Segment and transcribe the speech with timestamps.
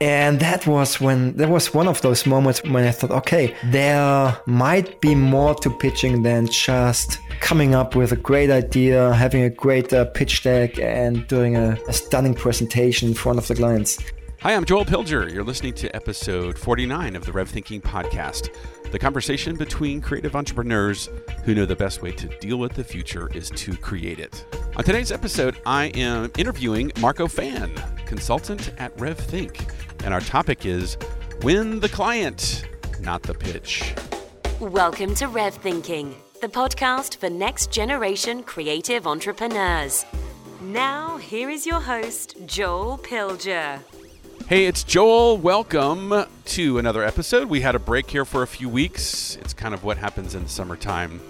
[0.00, 4.38] And that was when that was one of those moments when I thought, okay, there
[4.44, 9.50] might be more to pitching than just coming up with a great idea, having a
[9.50, 13.98] great uh, pitch deck, and doing a, a stunning presentation in front of the clients.
[14.40, 15.32] Hi, I'm Joel Pilger.
[15.32, 18.54] You're listening to episode 49 of the Rev Thinking Podcast,
[18.92, 21.08] the conversation between creative entrepreneurs
[21.44, 24.44] who know the best way to deal with the future is to create it.
[24.76, 27.74] On today's episode, I am interviewing Marko Pfann,
[28.06, 29.68] consultant at RevThink,
[30.04, 30.96] and our topic is
[31.42, 32.68] Win the Client,
[33.00, 33.94] not the pitch.
[34.60, 40.04] Welcome to Rev Thinking, the podcast for next generation creative entrepreneurs.
[40.60, 43.80] Now, here is your host, Joel Pilger.
[44.48, 45.38] Hey, it's Joel.
[45.38, 47.48] Welcome to another episode.
[47.48, 49.36] We had a break here for a few weeks.
[49.36, 51.20] It's kind of what happens in the summertime.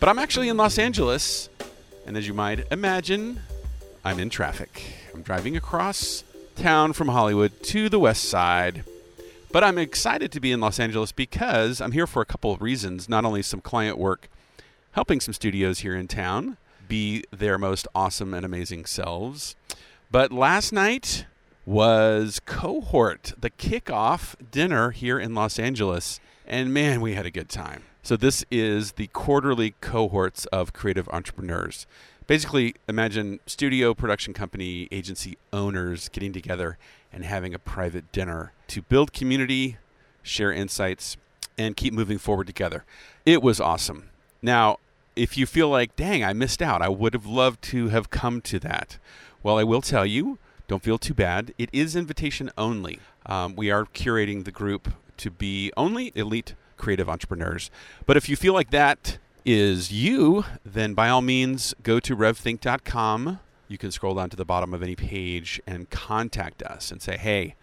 [0.00, 1.48] But I'm actually in Los Angeles,
[2.06, 3.40] and as you might imagine,
[4.04, 4.82] I'm in traffic.
[5.14, 6.22] I'm driving across
[6.56, 8.84] town from Hollywood to the west side.
[9.52, 12.60] But I'm excited to be in Los Angeles because I'm here for a couple of
[12.60, 13.08] reasons.
[13.08, 14.28] Not only some client work,
[14.92, 16.56] helping some studios here in town
[16.88, 19.54] be their most awesome and amazing selves,
[20.10, 21.26] but last night,
[21.66, 26.20] was Cohort, the kickoff dinner here in Los Angeles.
[26.46, 27.82] And man, we had a good time.
[28.04, 31.88] So, this is the quarterly cohorts of creative entrepreneurs.
[32.26, 36.76] Basically, imagine studio, production company, agency owners getting together
[37.12, 39.76] and having a private dinner to build community,
[40.22, 41.16] share insights,
[41.56, 42.84] and keep moving forward together.
[43.24, 44.10] It was awesome.
[44.42, 44.78] Now,
[45.14, 48.40] if you feel like, dang, I missed out, I would have loved to have come
[48.42, 48.98] to that.
[49.44, 51.54] Well, I will tell you, don't feel too bad.
[51.58, 52.98] It is invitation only.
[53.24, 57.70] Um, we are curating the group to be only elite creative entrepreneurs.
[58.04, 63.38] But if you feel like that is you, then by all means go to revthink.com.
[63.68, 67.16] You can scroll down to the bottom of any page and contact us and say,
[67.16, 67.54] hey,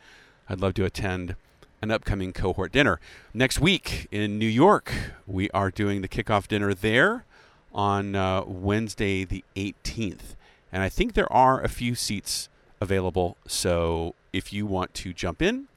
[0.48, 1.36] I'd love to attend
[1.82, 3.02] an upcoming cohort dinner.
[3.34, 4.94] Next week in New York,
[5.28, 7.26] we are doing the kickoff dinner there
[7.74, 10.36] on uh, Wednesday, the 18th.
[10.72, 12.48] And I think there are a few seats
[12.80, 13.36] available.
[13.46, 15.68] So if you want to jump in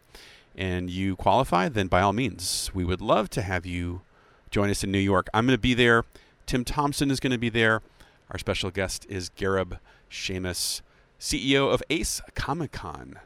[0.56, 4.02] and you qualify, then by all means, we would love to have you
[4.56, 5.28] join us in New York.
[5.34, 6.04] I'm going to be there.
[6.46, 7.82] Tim Thompson is going to be there.
[8.30, 9.78] Our special guest is Gareb
[10.10, 10.80] Shamus,
[11.20, 13.18] CEO of Ace Comic Con.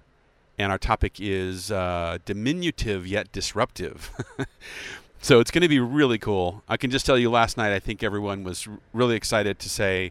[0.58, 4.10] And our topic is uh, diminutive yet disruptive.
[5.22, 6.64] so it's going to be really cool.
[6.68, 10.10] I can just tell you last night, I think everyone was really excited to say,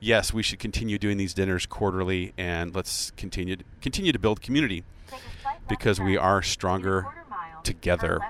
[0.00, 4.42] yes, we should continue doing these dinners quarterly, and let's continue to, continue to build
[4.42, 4.82] community
[5.68, 7.06] because we are stronger
[7.62, 8.20] together.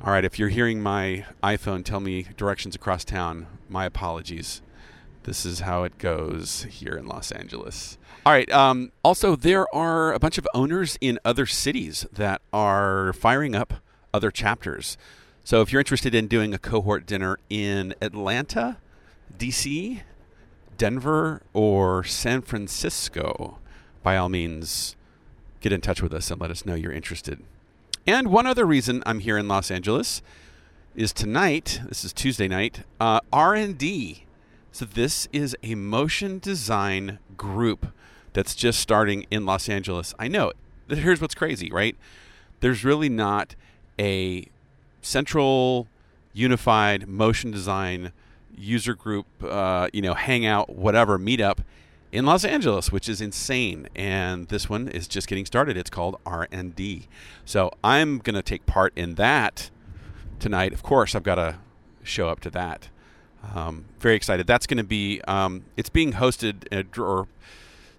[0.00, 4.62] All right, if you're hearing my iPhone tell me directions across town, my apologies.
[5.24, 7.98] This is how it goes here in Los Angeles.
[8.24, 8.48] All right.
[8.52, 13.74] Um, also, there are a bunch of owners in other cities that are firing up
[14.14, 14.96] other chapters.
[15.42, 18.76] So if you're interested in doing a cohort dinner in Atlanta,
[19.36, 20.02] DC,
[20.76, 23.58] Denver or San Francisco,
[24.04, 24.94] by all means,
[25.60, 27.42] get in touch with us and let us know you're interested.
[28.08, 30.22] And one other reason I'm here in Los Angeles
[30.96, 31.82] is tonight.
[31.90, 32.80] This is Tuesday night.
[32.98, 34.24] Uh, R&D.
[34.72, 37.88] So this is a motion design group
[38.32, 40.14] that's just starting in Los Angeles.
[40.18, 40.52] I know.
[40.88, 41.98] Here's what's crazy, right?
[42.60, 43.54] There's really not
[43.98, 44.46] a
[45.02, 45.86] central,
[46.32, 48.12] unified motion design
[48.56, 51.58] user group, uh, you know, hangout, whatever, meetup
[52.10, 53.88] in Los Angeles, which is insane.
[53.94, 55.76] And this one is just getting started.
[55.76, 57.08] It's called R&D.
[57.44, 59.70] So I'm going to take part in that
[60.38, 60.72] tonight.
[60.72, 61.56] Of course, I've got to
[62.02, 62.88] show up to that.
[63.54, 64.46] Um, very excited.
[64.46, 65.20] That's going to be.
[65.28, 67.28] Um, it's being hosted or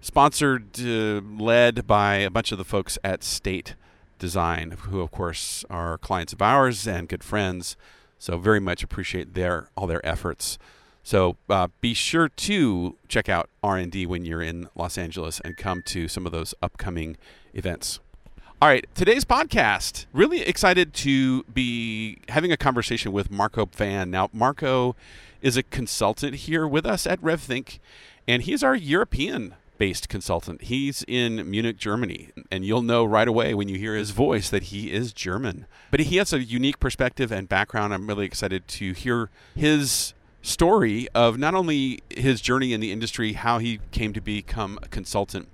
[0.02, 3.76] sponsored, uh, led by a bunch of the folks at State
[4.18, 7.78] Design, who of course are clients of ours and good friends.
[8.18, 10.58] So very much appreciate their all their efforts.
[11.04, 15.82] So uh, be sure to check out R&D when you're in Los Angeles and come
[15.84, 17.18] to some of those upcoming
[17.54, 18.00] events.
[18.62, 20.06] All right, today's podcast.
[20.12, 24.10] Really excited to be having a conversation with Marko Pfann.
[24.10, 24.98] Now, Marko
[25.42, 27.80] is a consultant here with us at RevThink,
[28.28, 30.64] and he's our European based consultant.
[30.64, 34.64] He's in Munich, Germany, and you'll know right away when you hear his voice that
[34.64, 35.66] he is German.
[35.90, 37.94] But he has a unique perspective and background.
[37.94, 43.34] I'm really excited to hear his story of not only his journey in the industry,
[43.34, 45.48] how he came to become a consultant,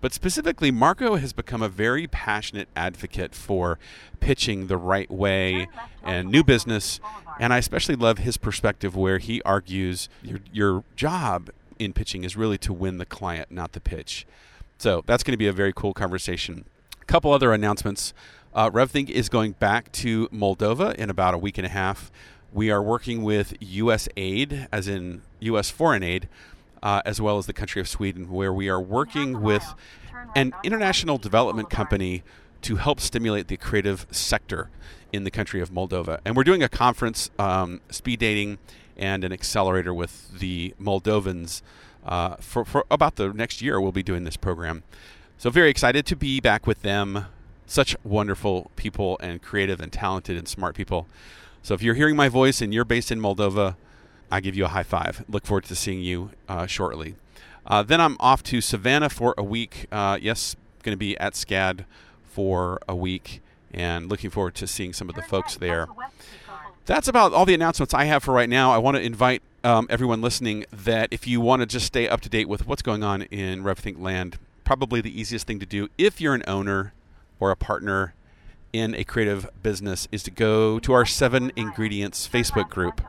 [0.00, 3.78] but specifically, Marko has become a very passionate advocate for
[4.18, 5.68] pitching the right way
[6.02, 7.00] and new business.
[7.38, 12.36] And I especially love his perspective where he argues your, your job in pitching is
[12.36, 14.26] really to win the client, not the pitch.
[14.78, 16.64] So that's going to be a very cool conversation.
[17.00, 18.14] A couple other announcements.
[18.54, 22.10] Uh, RevThink is going back to Moldova in about a week and a half.
[22.52, 24.08] We are working with U.S.
[24.16, 25.70] aid, as in U.S.
[25.70, 26.28] foreign aid,
[26.82, 29.74] uh, as well as the country of Sweden, where we are working with
[30.34, 32.22] an international development company
[32.62, 34.68] to help stimulate the creative sector
[35.12, 36.20] in the country of Moldova.
[36.24, 38.58] And we're doing a conference, um, speed dating,
[38.96, 41.62] and an accelerator with the Moldovans
[42.04, 43.80] uh, for, for about the next year.
[43.80, 44.82] We'll be doing this program.
[45.38, 47.26] So, very excited to be back with them.
[47.66, 51.06] Such wonderful people and creative and talented and smart people.
[51.62, 53.76] So, if you're hearing my voice and you're based in Moldova,
[54.30, 55.24] I give you a high five.
[55.28, 57.16] Look forward to seeing you uh, shortly.
[57.66, 59.86] Uh, then I'm off to Savannah for a week.
[59.92, 61.84] Uh, yes, going to be at SCAD
[62.24, 63.40] for a week
[63.72, 65.86] and looking forward to seeing some of the folks there.
[66.86, 68.72] That's about all the announcements I have for right now.
[68.72, 72.20] I want to invite um, everyone listening that if you want to just stay up
[72.22, 75.88] to date with what's going on in RevThink land, probably the easiest thing to do
[75.98, 76.92] if you're an owner
[77.38, 78.14] or a partner
[78.72, 83.00] in a creative business is to go to our seven ingredients Facebook group.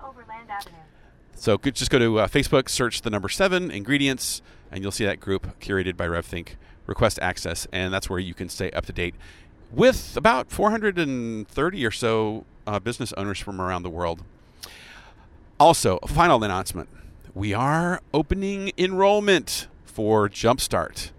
[1.36, 4.42] So just go to uh, Facebook, search the number seven ingredients,
[4.72, 6.50] and you'll see that group curated by RevThink.
[6.88, 9.16] Request access, and that's where you can stay up to date
[9.72, 14.24] with about 430 or so uh, business owners from around the world.
[15.60, 16.90] Also, a final announcement
[17.34, 21.12] we are opening enrollment for Jumpstart.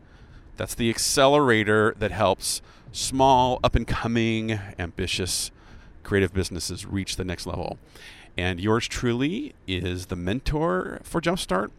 [0.59, 2.61] That's the accelerator that helps
[2.93, 5.51] small, up and coming, ambitious
[6.03, 7.79] creative businesses reach the next level.
[8.37, 11.71] And yours truly is the mentor for Jumpstart.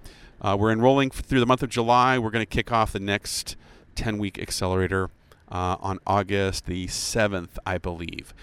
[0.41, 2.17] Uh, we're enrolling through the month of July.
[2.17, 3.55] We're going to kick off the next
[3.95, 5.09] 10 week accelerator
[5.49, 8.33] uh, on August the 7th, I believe.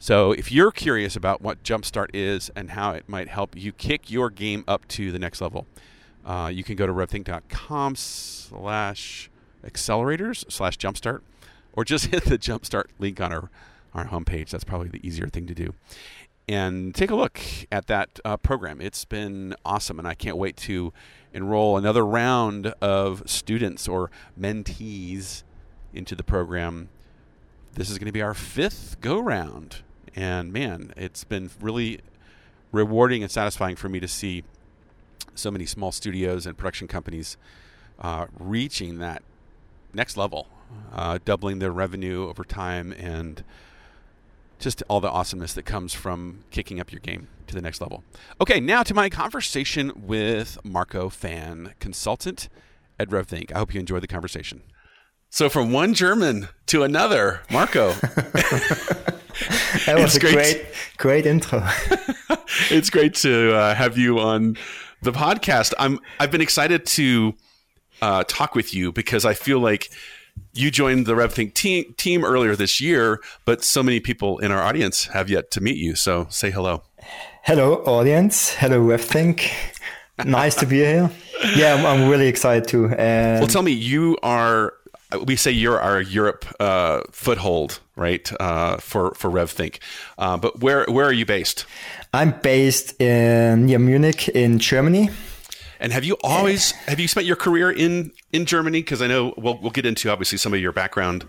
[0.00, 4.10] So if you're curious about what Jumpstart is and how it might help you kick
[4.10, 5.66] your game up to the next level,
[6.26, 9.30] uh, you can go to revthink.com slash
[9.64, 11.20] accelerators slash jumpstart
[11.74, 13.50] or just hit the jumpstart link on our,
[13.92, 14.50] our homepage.
[14.50, 15.74] That's probably the easier thing to do.
[16.46, 17.40] And take a look
[17.72, 18.80] at that uh, program.
[18.80, 20.92] It's been awesome, and I can't wait to
[21.32, 25.42] enroll another round of students or mentees
[25.94, 26.90] into the program.
[27.72, 29.82] This is going to be our fifth go round.
[30.14, 32.00] And man, it's been really
[32.72, 34.44] rewarding and satisfying for me to see
[35.34, 37.36] so many small studios and production companies
[37.98, 39.22] uh, reaching that
[39.92, 40.48] next level,
[40.92, 43.44] uh, doubling their revenue over time, and
[44.58, 48.04] just all the awesomeness that comes from kicking up your game to the next level.
[48.40, 52.48] Okay, now to my conversation with Marko Pfann, consultant
[52.98, 53.52] at RevThink.
[53.52, 54.62] I hope you enjoyed the conversation.
[55.30, 57.92] So from one German to another, Marko.
[59.86, 60.66] that was it's a great, great,
[60.96, 61.66] great intro.
[62.70, 64.56] it's great to uh, have you on
[65.02, 65.74] the podcast.
[65.78, 67.34] I'm I've been excited to
[68.00, 69.90] uh, talk with you because I feel like
[70.52, 74.62] you joined the RevThink team, team earlier this year, but so many people in our
[74.62, 75.94] audience have yet to meet you.
[75.94, 76.82] So say hello.
[77.42, 78.54] Hello, audience.
[78.54, 79.50] Hello, RevThink.
[80.24, 81.10] nice to be here.
[81.56, 82.88] Yeah, I'm, I'm really excited too.
[82.96, 84.74] And well, tell me, you are
[85.26, 88.30] we say you're our Europe uh, foothold, right?
[88.40, 89.78] Uh, for for RevThink,
[90.18, 91.66] uh, but where where are you based?
[92.12, 95.10] I'm based in near Munich in Germany.
[95.84, 98.80] And have you always have you spent your career in in Germany?
[98.80, 101.26] Because I know we'll we'll get into obviously some of your background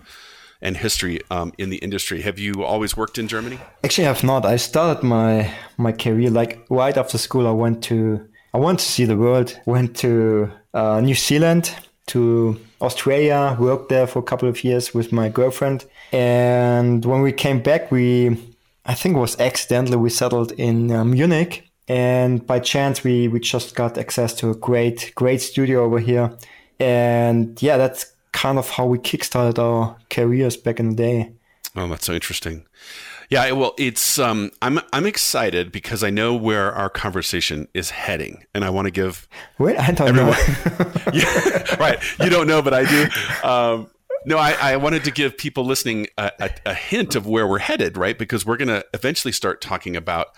[0.62, 2.22] and history um, in the industry.
[2.22, 3.58] Have you always worked in Germany?
[3.84, 4.46] Actually, I have not.
[4.46, 7.46] I started my my career like right after school.
[7.46, 9.60] I went to I wanted to see the world.
[9.66, 11.74] Went to uh, New Zealand
[12.06, 15.84] to Australia, worked there for a couple of years with my girlfriend.
[16.12, 18.38] And when we came back, we,
[18.86, 21.65] I think it was accidentally, we settled in uh, Munich.
[21.88, 26.36] And by chance, we, we just got access to a great, great studio over here.
[26.80, 31.32] And yeah, that's kind of how we kickstarted our careers back in the day.
[31.76, 32.66] Oh, that's so interesting.
[33.28, 38.44] Yeah, well, it's um, I'm I'm excited because I know where our conversation is heading,
[38.54, 39.26] and I want to give.
[39.58, 41.02] Wait, I don't everyone, know.
[41.12, 43.08] yeah, right, you don't know, but I do.
[43.46, 43.90] Um,
[44.26, 47.60] no, I, I, wanted to give people listening a, a, a hint of where we're
[47.60, 48.18] headed, right?
[48.18, 50.28] Because we're going to eventually start talking about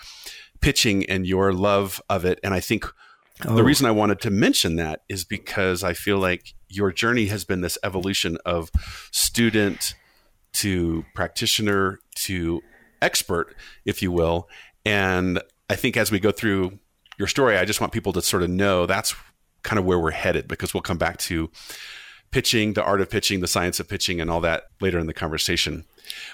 [0.60, 2.86] pitching and your love of it, and I think.
[3.46, 3.54] Oh.
[3.54, 7.44] The reason I wanted to mention that is because I feel like your journey has
[7.44, 8.68] been this evolution of
[9.12, 9.94] student
[10.54, 12.60] to practitioner to
[13.00, 14.48] expert, if you will.
[14.84, 16.80] And I think as we go through
[17.18, 19.14] your story, I just want people to sort of know that's
[19.62, 21.50] kind of where we're headed because we'll come back to
[22.30, 25.14] pitching, the art of pitching, the science of pitching, and all that later in the
[25.14, 25.84] conversation.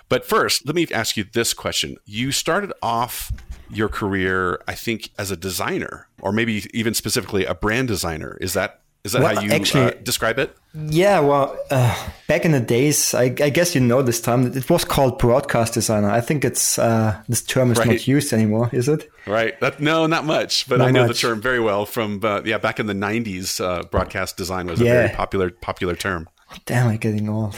[0.08, 1.96] But first, let me ask you this question.
[2.04, 3.32] You started off
[3.76, 8.36] your career, I think, as a designer, or maybe even specifically a brand designer.
[8.40, 10.56] Is that Is that Well, how you actually- uh, describe it?
[10.72, 11.94] Yeah, well, uh,
[12.26, 14.46] back in the days, I, I guess you know this time.
[14.56, 16.08] It was called broadcast designer.
[16.18, 17.88] I think it's uh, this term is Right.
[17.88, 19.10] not used anymore, is it?
[19.26, 19.60] Right.
[19.60, 21.20] That, no, not much, but Not I know much.
[21.20, 23.60] the term very well from uh, yeah back in the '90s.
[23.60, 26.26] Uh, broadcast design was a very popular popular term.
[26.66, 27.54] Damn, I'm getting old.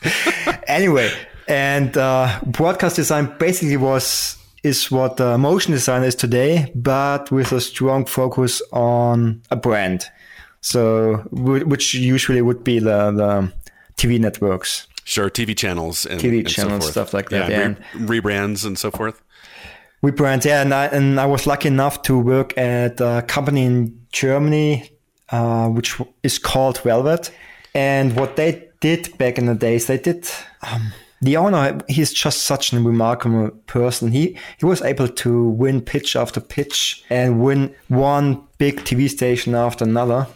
[0.66, 1.10] anyway,
[1.48, 7.52] and uh, broadcast design basically was is what uh, motion design is today, but with
[7.52, 10.06] a strong focus on a brand.
[10.60, 13.52] So, wh- which usually would be the, the
[13.96, 14.86] TV networks.
[15.04, 16.92] Sure, TV channels and TV and so channels, forth.
[16.92, 19.20] stuff like that, Yeah, re- rebrands and so forth.
[20.00, 23.64] We brand, yeah, and I, and I was lucky enough to work at a company
[23.64, 24.90] in Germany,
[25.30, 27.30] uh, which is called Velvet.
[27.74, 30.28] And what they did back in the days, they did.
[30.70, 30.92] Um,
[31.22, 34.10] the owner, he's just such a remarkable person.
[34.10, 39.54] He he was able to win pitch after pitch and win one big TV station
[39.54, 40.26] after another.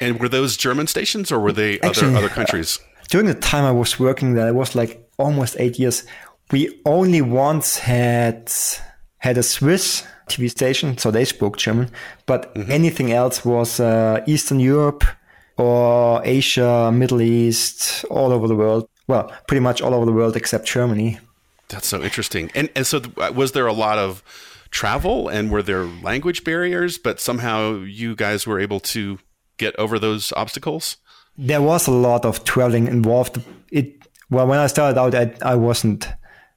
[0.00, 2.78] And were those German stations or were they Actually, other other countries?
[3.08, 6.04] During the time I was working there, it was like almost eight years.
[6.52, 8.52] We only once had
[9.18, 11.90] had a Swiss TV station, so they spoke German.
[12.26, 15.04] But anything else was uh, Eastern Europe
[15.56, 18.88] or Asia, Middle East, all over the world.
[19.08, 21.18] Well, pretty much all over the world except Germany.
[21.68, 22.50] That's so interesting.
[22.54, 24.22] And and so th- was there a lot of
[24.70, 26.98] travel and were there language barriers?
[26.98, 29.18] But somehow you guys were able to
[29.56, 30.98] get over those obstacles.
[31.36, 33.40] There was a lot of traveling involved.
[33.70, 36.08] It well, when I started out, I, I wasn't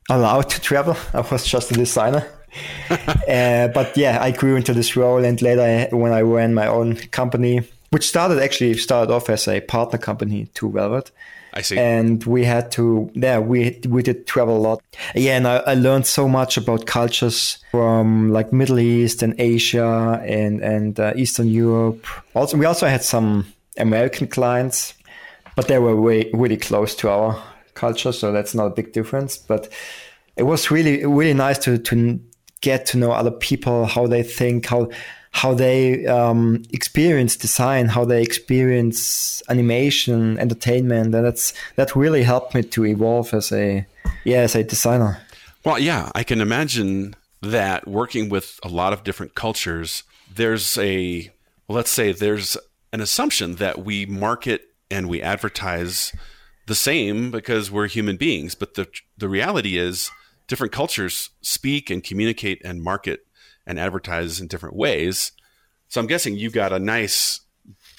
[0.10, 0.98] allowed to travel.
[1.14, 2.28] I was just a designer.
[2.90, 6.68] uh, but yeah, I grew into this role, and later I, when I ran my
[6.68, 11.12] own company, which started actually started off as a partner company to Velvet,
[11.54, 11.78] I see.
[11.78, 14.82] and we had to yeah we we did travel a lot.
[15.16, 20.22] Yeah, and I, I learned so much about cultures from like Middle East and Asia
[20.26, 22.06] and and uh, Eastern Europe.
[22.34, 23.46] Also, we also had some
[23.78, 24.94] American clients,
[25.56, 27.42] but they were way really close to our
[27.74, 29.38] culture, so that's not a big difference.
[29.38, 29.70] But
[30.38, 32.20] it was really really nice to to
[32.62, 34.90] get to know other people, how they think, how
[35.34, 42.54] how they um, experience design, how they experience animation, entertainment, and that's that really helped
[42.54, 43.86] me to evolve as a
[44.24, 45.22] yeah as a designer.
[45.64, 50.04] Well, yeah, I can imagine that working with a lot of different cultures,
[50.34, 51.32] there's a,
[51.68, 52.58] well, let's say there's
[52.94, 56.14] an assumption that we market and we advertise
[56.68, 58.56] the same because we're human beings.
[58.56, 58.88] But the,
[59.18, 60.12] the reality is,
[60.52, 63.22] different cultures speak and communicate and market
[63.66, 65.32] and advertise in different ways.
[65.88, 67.40] So I'm guessing you've got a nice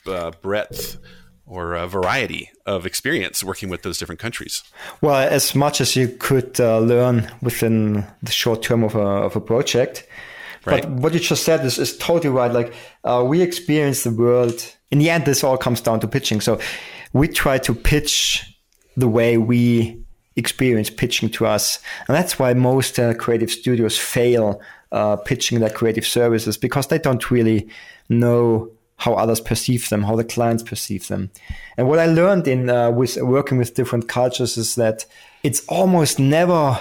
[0.07, 0.99] uh, breadth
[1.47, 4.63] or a variety of experience working with those different countries.
[5.01, 9.35] Well, as much as you could uh, learn within the short term of a, of
[9.35, 10.07] a project.
[10.67, 10.83] Right.
[10.83, 12.53] But what you just said is, is totally right.
[12.53, 14.77] Like uh, we experience the world.
[14.91, 16.43] In the end, this all comes down to pitching.
[16.43, 16.61] So
[17.15, 18.45] we try to pitch
[18.95, 20.02] the way we
[20.37, 24.61] experience pitching to us, and that's why most uh, creative studios fail
[24.93, 27.69] uh, pitching their creative services because they don't really
[28.09, 31.31] know how others perceive them, how the clients perceive them.
[31.77, 35.05] And what I learned in uh, with working with different cultures is that
[35.43, 36.79] it's almost never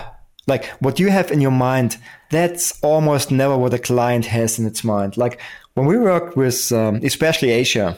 [0.48, 1.98] like what you have in your mind.
[2.30, 5.18] That's almost never what a client has in its mind.
[5.18, 5.40] Like
[5.74, 7.98] when we work with, um, especially Asia,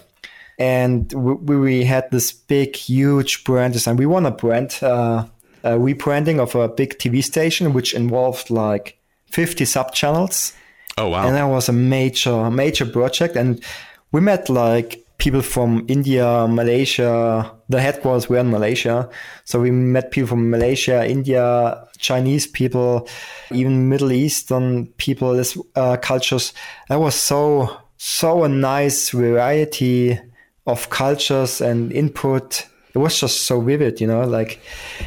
[0.60, 3.98] and we, we had this big, huge brand design.
[3.98, 5.26] We won a brand, uh,
[5.64, 10.54] a rebranding of a big TV station, which involved like 50 sub channels
[10.98, 11.26] Oh, wow.
[11.26, 13.36] and that was a major major project.
[13.36, 13.64] And
[14.12, 17.50] we met like people from india malaysia.
[17.70, 19.10] The headquarters were in malaysia.
[19.46, 23.08] So we met people from malaysia india chinese people
[23.52, 26.54] even middle eastern people this uh, cultures.
[26.90, 30.20] That was so so a nice variety
[30.68, 34.60] of cultures and input it was just so vivid you know like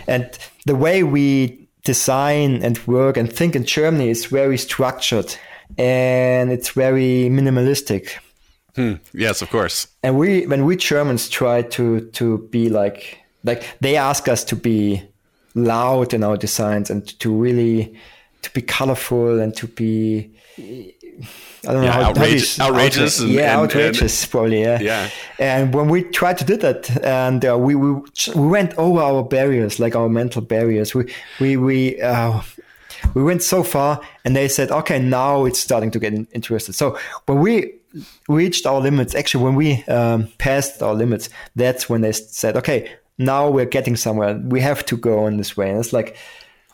[0.06, 5.34] and the way we design and work and think in Germany is very structured
[5.78, 8.18] and it's very minimalistic.
[8.74, 8.94] Hmm.
[9.14, 9.88] yes, of course.
[10.02, 14.56] And we, when we Germans try to to be like like they ask us to
[14.56, 15.02] be
[15.54, 17.96] loud in our designs and to really
[18.42, 20.30] to be colorful and to be
[21.66, 24.60] I don't know Yeah, how, how do you outrageous- outrageous and- yeah, and- outrageous, probably,
[24.60, 24.78] yeah.
[24.80, 25.08] Yeah.
[25.38, 27.90] And when we tried to do that, and uh, we, we
[28.34, 30.94] we went over our barriers, like our mental barriers.
[30.94, 32.40] We we we uh,
[33.14, 36.74] we went so far, and they said, okay, now it's starting to get in- interested.
[36.74, 36.96] So
[37.26, 37.72] when we
[38.28, 42.90] reached our limits, actually, when we um, passed our limits, that's when they said, okay,
[43.18, 44.34] now we're getting somewhere.
[44.44, 45.70] We have to go in this way.
[45.70, 46.16] And it's like,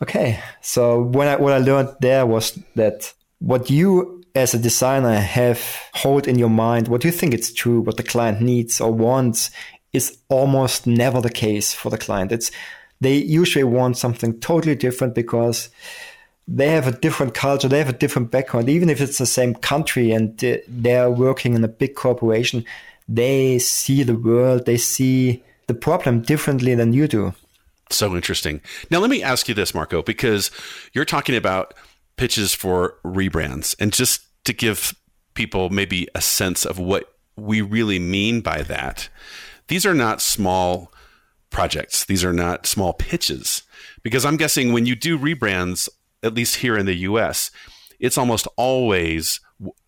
[0.01, 0.39] okay.
[0.61, 5.79] So when I what I learned there was that what you as a designer have
[5.93, 9.51] hold in your mind what you think it's true, what the client needs or wants
[9.93, 12.31] is almost never the case for the client.
[12.31, 12.51] It's
[12.99, 15.69] they usually want something totally different because
[16.47, 18.69] they have a different culture, they have a different background.
[18.69, 20.37] Even if it's the same country and
[20.67, 22.65] they're working in a big corporation,
[23.07, 27.33] they see the world, they see the problem differently than you do.
[27.89, 28.61] So interesting.
[28.89, 30.49] Now, let me ask you this, Marko, because
[30.93, 31.73] you're talking about
[32.17, 34.93] pitches for rebrands, and just to give
[35.33, 39.09] people maybe a sense of what we really mean by that,
[39.67, 40.91] these are not small
[41.49, 43.63] projects, these are not small pitches.
[44.03, 45.87] Because I'm guessing when you do rebrands,
[46.21, 47.51] at least here in the US,
[47.99, 49.39] it's almost always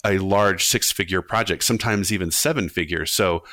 [0.05, 3.11] a large six figure project, sometimes even seven figures.
[3.11, 3.43] So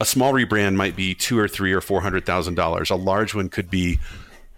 [0.00, 2.90] a small rebrand might be two or three or four hundred thousand dollars.
[2.90, 3.98] A large one could be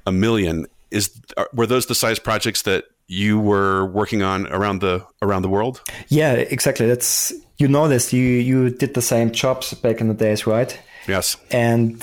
[0.06, 0.66] a million.
[0.90, 1.20] Is
[1.52, 5.82] were those the size projects that you were working on around the around the world?
[6.08, 6.86] Yeah, exactly.
[6.86, 8.12] That's you know this.
[8.12, 10.78] You you did the same jobs back in the days, right?
[11.08, 11.36] Yes.
[11.50, 11.96] And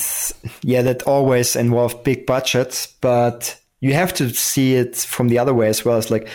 [0.61, 5.53] yeah, that always involved big budgets, but you have to see it from the other
[5.53, 5.97] way as well.
[5.97, 6.27] It's like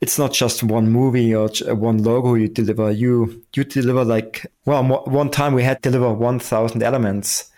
[0.00, 2.90] it's not just one movie or one logo you deliver.
[2.90, 7.49] You you deliver like well, one time we had to deliver one thousand elements,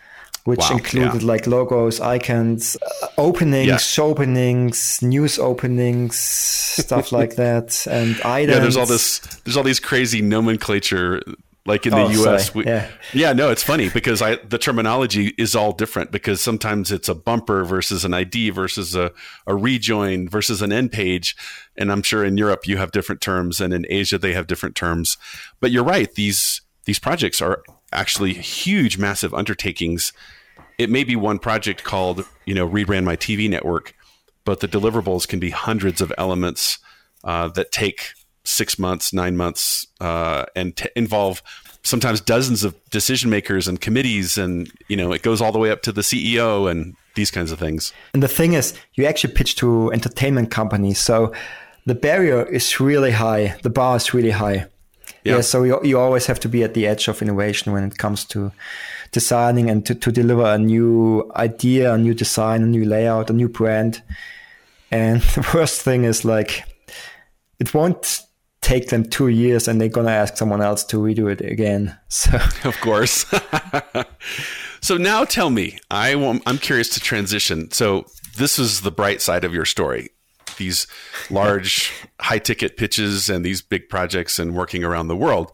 [0.45, 1.29] which wow, included yeah.
[1.29, 4.05] like logos, icons, uh, openings, yeah.
[4.05, 8.57] openings, news openings, stuff like that, and items.
[8.57, 9.19] Yeah, there's all this.
[9.45, 11.23] There's all these crazy nomenclature
[11.65, 12.91] like in the oh, US, we, yeah.
[13.13, 17.15] yeah, no, it's funny because I the terminology is all different because sometimes it's a
[17.15, 19.13] bumper versus an ID versus a,
[19.47, 21.37] a rejoin versus an end page,
[21.77, 24.75] and I'm sure in Europe you have different terms, and in Asia they have different
[24.75, 25.17] terms.
[25.61, 30.13] But you're right; these these projects are actually huge, massive undertakings.
[30.79, 33.95] It may be one project called you know rebrand my TV network,
[34.45, 36.79] but the deliverables can be hundreds of elements
[37.25, 38.13] uh, that take
[38.45, 41.43] six months, nine months, uh, and t- involve
[41.85, 45.71] sometimes dozens of decision makers and committees, and you know it goes all the way
[45.71, 47.93] up to the CEO and these kinds of things.
[48.15, 51.33] And the thing is, you actually pitch to entertainment companies, so
[51.87, 53.57] the barrier is really high.
[53.63, 54.67] The bar is really high.
[55.25, 55.37] Yeah.
[55.37, 57.99] yeah so you, you always have to be at the edge of innovation when it
[57.99, 58.53] comes to
[59.13, 63.33] designing and to, to deliver a new idea, a new design, a new layout, a
[63.33, 64.03] new brand.
[64.91, 66.65] And the worst thing is like
[67.59, 68.23] it won't
[68.63, 71.97] take them two years and they're going to ask someone else to redo it again.
[72.09, 73.25] So, of course.
[74.83, 77.71] so now tell me, I want, I'm curious to transition.
[77.71, 78.05] So
[78.37, 80.11] this is the bright side of your story.
[80.57, 80.87] These
[81.31, 85.53] large high ticket pitches and these big projects and working around the world.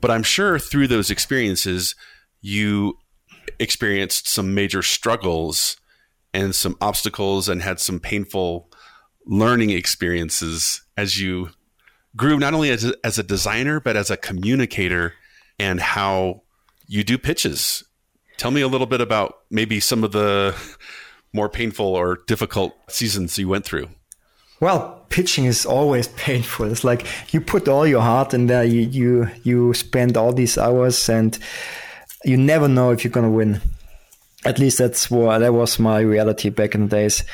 [0.00, 1.94] But I'm sure through those experiences,
[2.40, 2.98] you
[3.58, 5.76] experienced some major struggles
[6.32, 8.70] and some obstacles and had some painful
[9.26, 11.50] learning experiences as you
[12.16, 15.14] grew not only as a, as a designer but as a communicator
[15.58, 16.42] and how
[16.86, 17.84] you do pitches.
[18.36, 20.54] Tell me a little bit about maybe some of the
[21.32, 23.88] more painful or difficult seasons you went through.
[24.64, 26.72] Well, pitching is always painful.
[26.72, 28.64] It's like you put all your heart in there.
[28.64, 31.38] You you you spend all these hours, and
[32.24, 33.60] you never know if you're gonna win.
[34.46, 37.24] At least that's what that was my reality back in the days.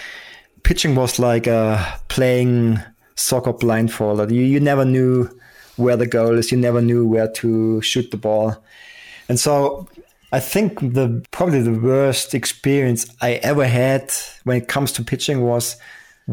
[0.65, 2.81] Pitching was like uh, playing
[3.15, 4.33] soccer blindfolded.
[4.33, 5.29] You, you never knew
[5.77, 6.51] where the goal is.
[6.51, 8.61] You never knew where to shoot the ball.
[9.29, 9.87] And so
[10.33, 14.11] I think the probably the worst experience I ever had
[14.43, 15.77] when it comes to pitching was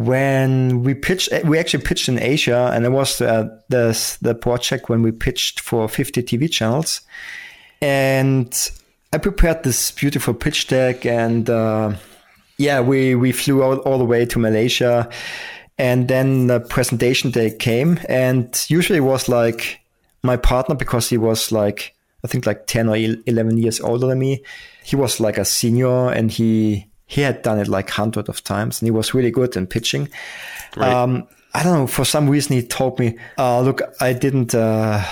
[0.05, 1.29] when we pitched.
[1.43, 5.59] We actually pitched in Asia, and it was uh, the the project when we pitched
[5.59, 7.01] for 50 TV channels.
[7.81, 8.71] And
[9.11, 11.95] I prepared this beautiful pitch deck, and uh,
[12.57, 15.09] yeah, we we flew all, all the way to Malaysia
[15.77, 19.79] and then the presentation day came, and usually it was like
[20.23, 24.19] my partner because he was like I think like ten or eleven years older than
[24.19, 24.43] me.
[24.83, 28.81] He was like a senior, and he he had done it like hundred of times,
[28.81, 30.09] and he was really good in pitching.
[30.75, 30.91] Right.
[30.91, 31.87] Um, I don't know.
[31.87, 35.03] For some reason, he told me, uh, "Look, I didn't." Uh,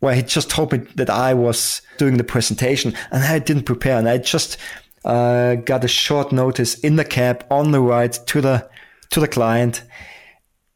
[0.00, 3.98] well, he just told me that I was doing the presentation, and I didn't prepare,
[3.98, 4.56] and I just
[5.04, 8.70] uh, got a short notice in the cab on the ride to the
[9.10, 9.82] to the client.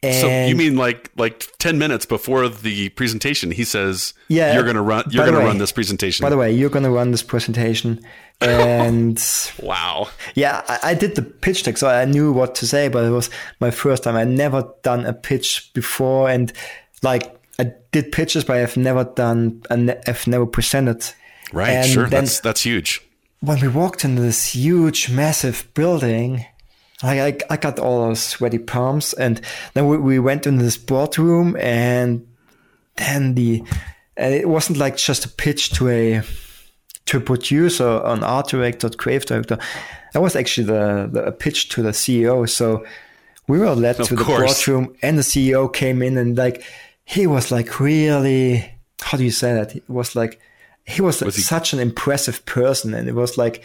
[0.02, 4.64] And so you mean like like ten minutes before the presentation, he says, "Yeah, you're
[4.64, 5.04] gonna run.
[5.10, 8.04] You're gonna way, run this presentation." By the way, you're gonna run this presentation,
[8.40, 9.24] and
[9.62, 13.04] wow, yeah, I, I, did the pitch deck, so I knew what to say, but
[13.04, 14.16] it was my first time.
[14.16, 16.52] I never done a pitch before, and
[17.02, 21.04] like I did pitches, but I've never done, I've never presented.
[21.52, 23.02] Right, and sure, that's that's huge.
[23.38, 26.46] When we walked into this huge, massive building,
[27.02, 29.40] I, I, I got all those sweaty palms, and
[29.74, 32.26] then we, we went into this boardroom, and
[32.96, 33.62] then the
[34.16, 36.22] and it wasn't like just a pitch to a
[37.06, 39.58] to a producer, an art director, creative director.
[40.12, 42.48] That was actually the, the a pitch to the CEO.
[42.48, 42.84] So
[43.48, 44.64] we were led Of to the course.
[44.66, 46.62] boardroom, and the CEO came in, and like
[47.04, 48.68] he was like really
[49.00, 49.74] how do you say that?
[49.74, 50.38] It was like
[50.84, 53.64] he was, Was he- such an impressive person, and it was like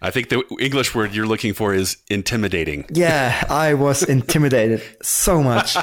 [0.00, 2.84] I think the English word you're looking for is intimidating.
[2.92, 5.76] Yeah, I was intimidated so much.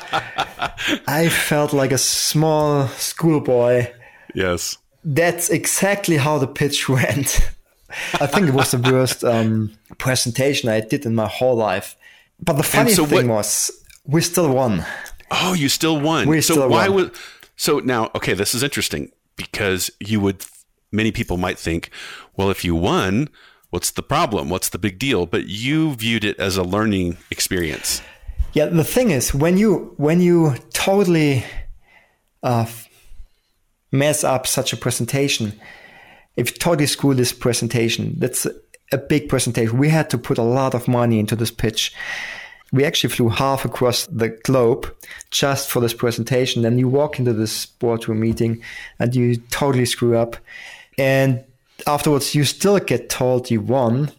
[1.07, 3.91] I felt like a small schoolboy.
[4.33, 4.77] Yes.
[5.03, 7.49] That's exactly how the pitch went.
[8.13, 11.95] I think it was the worst um, presentation I did in my whole life.
[12.39, 13.71] But the funny so thing what- was,
[14.05, 14.85] we still won.
[15.31, 16.27] Oh, you still won.
[16.27, 16.95] We so still why won.
[16.95, 17.11] would
[17.55, 18.11] so now?
[18.15, 20.45] Okay, this is interesting because you would
[20.91, 21.89] many people might think,
[22.37, 23.29] well, if you won,
[23.75, 24.49] what's the problem?
[24.49, 25.25] What's the big deal?
[25.25, 28.01] But you viewed it as a learning experience.
[28.53, 31.43] Yeah, the thing is, when you when you totally
[32.41, 32.65] uh,
[33.91, 35.51] mess up such a presentation,
[36.37, 38.47] if you totally screw this presentation, that's
[38.93, 39.77] a, big presentation.
[39.77, 41.93] We had to put a lot of money into this pitch.
[42.71, 44.87] We actually flew half across the globe
[45.31, 46.61] just for this presentation.
[46.61, 48.63] Then you walk into this boardroom meeting
[48.99, 50.37] and you totally screw up.
[50.97, 51.43] And
[51.87, 54.11] afterwards, you still get told you won.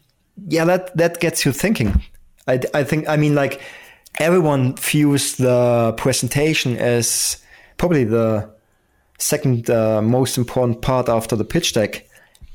[0.48, 2.02] Yeah, that, that gets you thinking.
[2.46, 3.60] I, I think, I mean, like,
[4.18, 7.42] everyone views the presentation as
[7.76, 8.50] probably the
[9.18, 12.06] second uh, most important part after the pitch deck.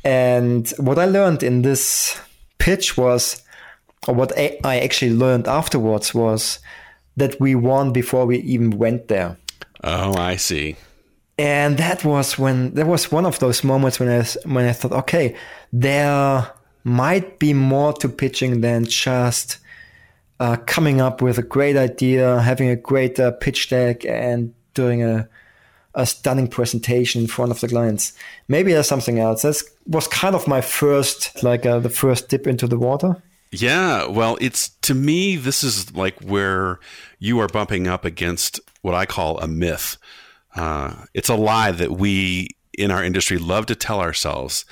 [0.04, 2.20] And what I learned in this
[2.58, 3.44] pitch was,
[4.08, 6.60] or what I I actually learned afterwards was
[7.18, 9.38] that we won before we even went there.
[9.84, 10.76] Oh, I see.
[11.42, 14.92] And that was when that was one of those moments when I when I thought,
[14.92, 15.36] okay,
[15.74, 16.48] there
[16.84, 19.58] might be more to pitching than just
[20.40, 25.02] uh, coming up with a great idea, having a great uh, pitch deck, and doing
[25.02, 25.28] a
[25.96, 28.14] a stunning presentation in front of the clients.
[28.48, 29.42] Maybe there's something else.
[29.42, 33.16] That was kind of my first, like uh, the first dip into the water.
[33.52, 36.80] Yeah, well, it's to me, this is like where
[37.18, 39.98] you are bumping up against what I call a myth.
[40.56, 44.66] Uh, it's a lie that we in our industry love to tell ourselves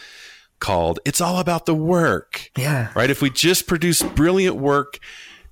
[0.59, 2.51] called it's all about the work.
[2.57, 2.91] Yeah.
[2.95, 3.09] Right?
[3.09, 4.99] If we just produce brilliant work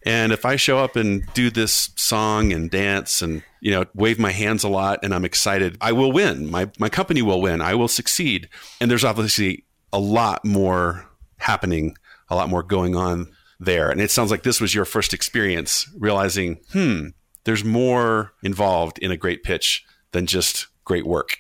[0.06, 4.20] and if I show up and do this song and dance and you know wave
[4.20, 6.50] my hands a lot and I'm excited, I will win.
[6.50, 7.62] My my company will win.
[7.62, 8.50] I will succeed.
[8.80, 11.96] And there's obviously a lot more happening,
[12.30, 13.90] a lot more going on there.
[13.90, 17.08] And it sounds like this was your first experience realizing, hmm,
[17.46, 21.38] there's more involved in a great pitch than just great work.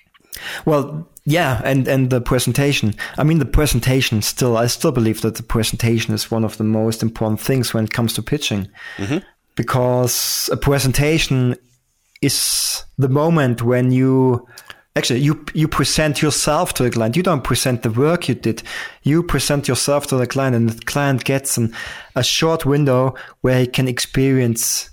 [0.66, 2.94] Well, yeah, and and the presentation.
[3.18, 4.56] I mean, the presentation still.
[4.58, 7.94] I still believe that the presentation is one of the most important things when it
[7.94, 9.18] comes to pitching, mm-hmm.
[9.56, 11.56] because a presentation
[12.22, 14.48] is the moment when you
[14.96, 17.16] actually you you present yourself to the client.
[17.16, 18.64] You don't present the work you did.
[19.04, 21.74] You present yourself to the client, and the client gets an,
[22.16, 24.90] a short window where he can experience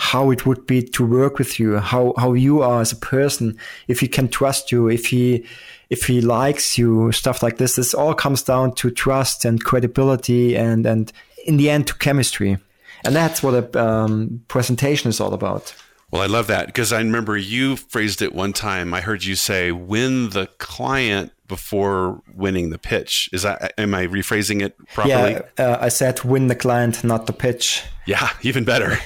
[0.00, 3.54] how it would be to work with you, how how you are as a person,
[3.86, 5.44] if he can trust you, if he
[5.90, 7.76] if he likes you, stuff like this.
[7.76, 11.12] This all comes down to trust and credibility, and and
[11.44, 12.56] in the end to chemistry,
[13.04, 15.74] and that's what a um, presentation is all about.
[16.10, 18.94] Well, I love that because I remember you phrased it one time.
[18.94, 24.06] I heard you say, "Win the client before winning the pitch." Is that am I
[24.06, 25.32] rephrasing it properly?
[25.32, 27.82] Yeah, uh, I said win the client, not the pitch.
[28.06, 28.98] Yeah, even better.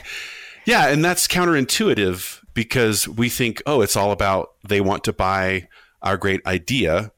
[0.67, 5.69] Yeah, and that's counterintuitive because we think, oh, it's all about they want to buy
[6.03, 7.13] our great idea.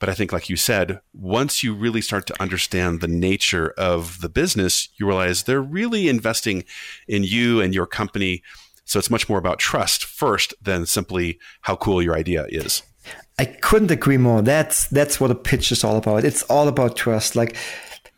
[0.00, 4.20] But I think, like you said, once you really start to understand the nature of
[4.20, 6.64] the business, you realize they're really investing
[7.08, 8.42] in you and your company.
[8.84, 12.82] So it's much more about trust first than simply how cool your idea is.
[13.38, 14.40] I couldn't agree more.
[14.42, 16.24] That's that's what a pitch is all about.
[16.24, 17.34] It's all about trust.
[17.34, 17.56] Like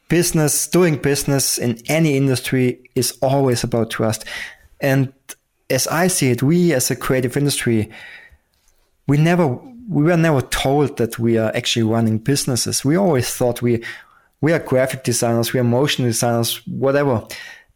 [0.08, 4.24] business, doing business in any industry is always about trust.
[4.80, 5.12] And
[5.68, 7.90] as I see it, we as a creative industry,
[9.06, 9.46] we never
[9.88, 12.84] we were never told that we are actually running businesses.
[12.84, 13.84] We always thought we
[14.40, 17.26] we are graphic designers, we are motion designers, whatever.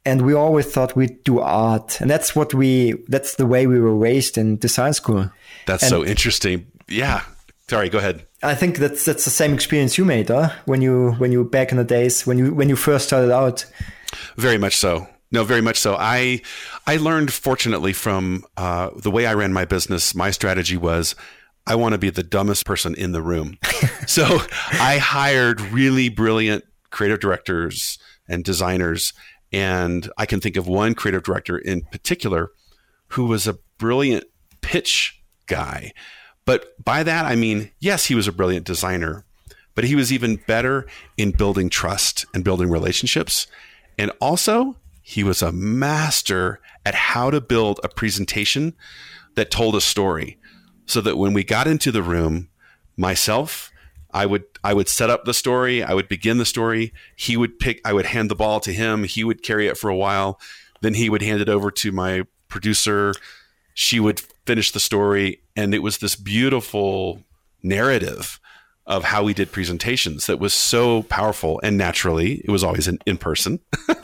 [0.07, 2.01] And we always thought we do art.
[2.01, 5.31] And that's what we that's the way we were raised in design school.
[5.67, 6.67] That's And- so interesting.
[6.89, 7.23] Yeah.
[7.69, 8.27] Sorry, go ahead.
[8.43, 10.51] I think that's that's the same experience you made, huh?
[10.67, 13.65] When you when you back in the days when you when you first started out.
[14.37, 15.07] Very much so.
[15.35, 15.97] No, very much so.
[15.99, 16.43] I
[16.87, 20.15] I learned fortunately from uh, the way I ran my business.
[20.15, 21.17] My strategy was
[21.67, 23.59] I want to be the dumbest person in the room.
[24.07, 24.25] so
[24.75, 29.13] I hired really brilliant creative directors and designers,
[29.53, 32.53] And I can think of one creative director in particular
[33.09, 34.27] who was a brilliant
[34.61, 35.93] pitch guy.
[36.45, 39.25] But by that, I mean, yes, he was a brilliant designer,
[39.75, 43.49] but he was even better in building trust and building relationships.
[43.99, 48.75] And also, he was a master at how to build a presentation
[49.35, 50.39] that told a story
[50.87, 52.49] so that when we got into the room,
[52.97, 53.71] myself,
[54.13, 57.59] I would I would set up the story, I would begin the story, he would
[57.59, 60.41] pick I would hand the ball to him, he would carry it for a while,
[60.81, 63.13] then he would hand it over to my producer,
[63.75, 67.23] she would finish the story and it was this beautiful
[67.63, 68.41] narrative
[68.87, 72.99] of how we did presentations that was so powerful and naturally it was always in,
[73.07, 73.59] in person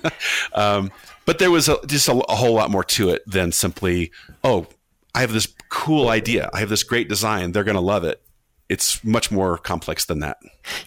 [0.55, 0.91] um,
[1.27, 4.11] but there was a, just a, a whole lot more to it than simply
[4.45, 4.67] oh
[5.15, 8.23] i have this cool idea i have this great design they're going to love it
[8.71, 10.39] it's much more complex than that.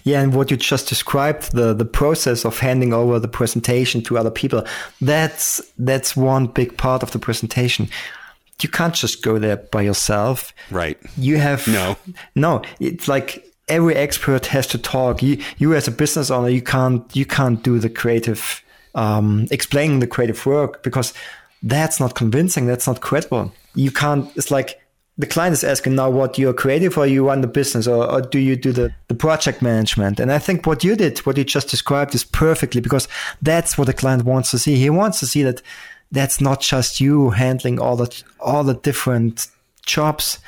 [0.04, 4.18] Yeah, and what you just described, the the process of handing over the presentation to
[4.18, 4.66] other people,
[5.02, 7.90] that's that's one big part of the presentation.
[8.62, 10.54] You can't just go there by yourself.
[10.72, 10.98] Right.
[11.18, 11.98] You have no.
[12.36, 15.22] No, it's like every expert has to talk.
[15.22, 18.64] You you as a business owner, you can't you can't do the creative
[18.96, 21.14] um, explaining the creative work because
[21.62, 22.68] that's not convincing.
[22.68, 23.54] That's not credible.
[23.76, 24.30] You can't.
[24.36, 24.80] It's like
[25.18, 28.22] the client is asking now what you're creative or you run the business or, or,
[28.22, 31.44] do you do the, the project management and i think what you did what you
[31.44, 33.08] just described is perfectly because
[33.42, 35.62] that's what the client wants to see he wants to see that
[36.12, 39.48] that's not just you handling all the all the different
[39.86, 40.40] jobs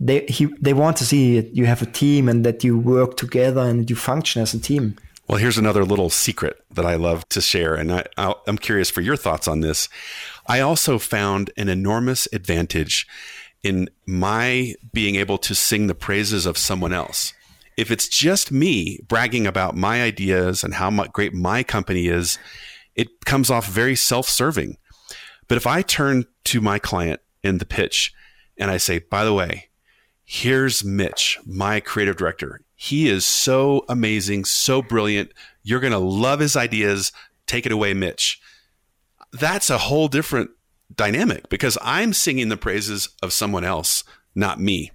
[0.00, 3.16] they he, they want to see that you have a team and that you work
[3.16, 4.96] together and you function as a team
[5.28, 9.00] well here's another little secret that i love to share and I, i'm curious for
[9.00, 9.88] your thoughts on this
[10.46, 13.06] i also found an enormous advantage
[13.64, 17.32] in my being able to sing the praises of someone else.
[17.76, 22.38] If it's just me bragging about my ideas and how great my company is,
[22.94, 24.76] it comes off very self serving.
[25.48, 28.12] But if I turn to my client in the pitch
[28.56, 29.70] and I say, by the way,
[30.24, 32.60] here's Mitch, my creative director.
[32.74, 35.32] He is so amazing, so brilliant.
[35.62, 37.12] You're going to love his ideas.
[37.46, 38.40] Take it away, Mitch.
[39.32, 40.50] That's a whole different
[40.94, 44.90] dynamic because I'm singing the praises of someone else, not me.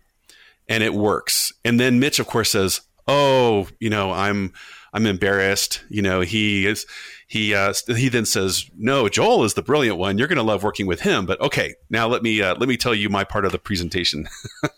[0.68, 1.52] And it works.
[1.66, 4.54] And then Mitch, of course, says, Oh, you know, I'm,
[4.94, 5.84] I'm embarrassed.
[5.90, 6.86] You know, he is,
[7.30, 10.18] he, uh, he then says, no, Joel is the brilliant one.
[10.18, 11.28] You're going to love working with him.
[11.28, 14.28] But okay, now let me, uh, let me tell you my part of the presentation.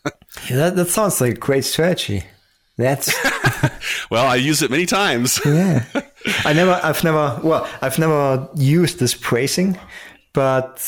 [0.50, 2.26] yeah, that, that sounds like a great strategy.
[2.76, 3.14] That's
[4.12, 5.40] well, I use it many times.
[5.46, 5.86] yeah,
[6.44, 9.80] I never, I've never, well, I've never used this praising,
[10.34, 10.84] but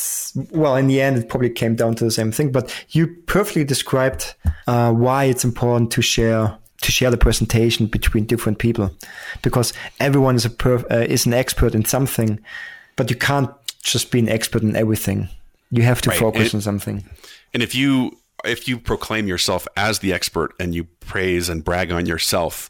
[0.51, 2.51] well, in the end, it probably came down to the same thing.
[2.51, 4.35] But you perfectly described
[4.67, 8.91] uh, why it's important to share to share the presentation between different people,
[9.41, 12.39] because everyone is a perf- uh, is an expert in something,
[12.95, 13.49] but you can't
[13.81, 15.29] just be an expert in everything.
[15.71, 16.19] You have to right.
[16.19, 17.03] focus it, on something.
[17.53, 21.91] And if you if you proclaim yourself as the expert and you praise and brag
[21.91, 22.69] on yourself,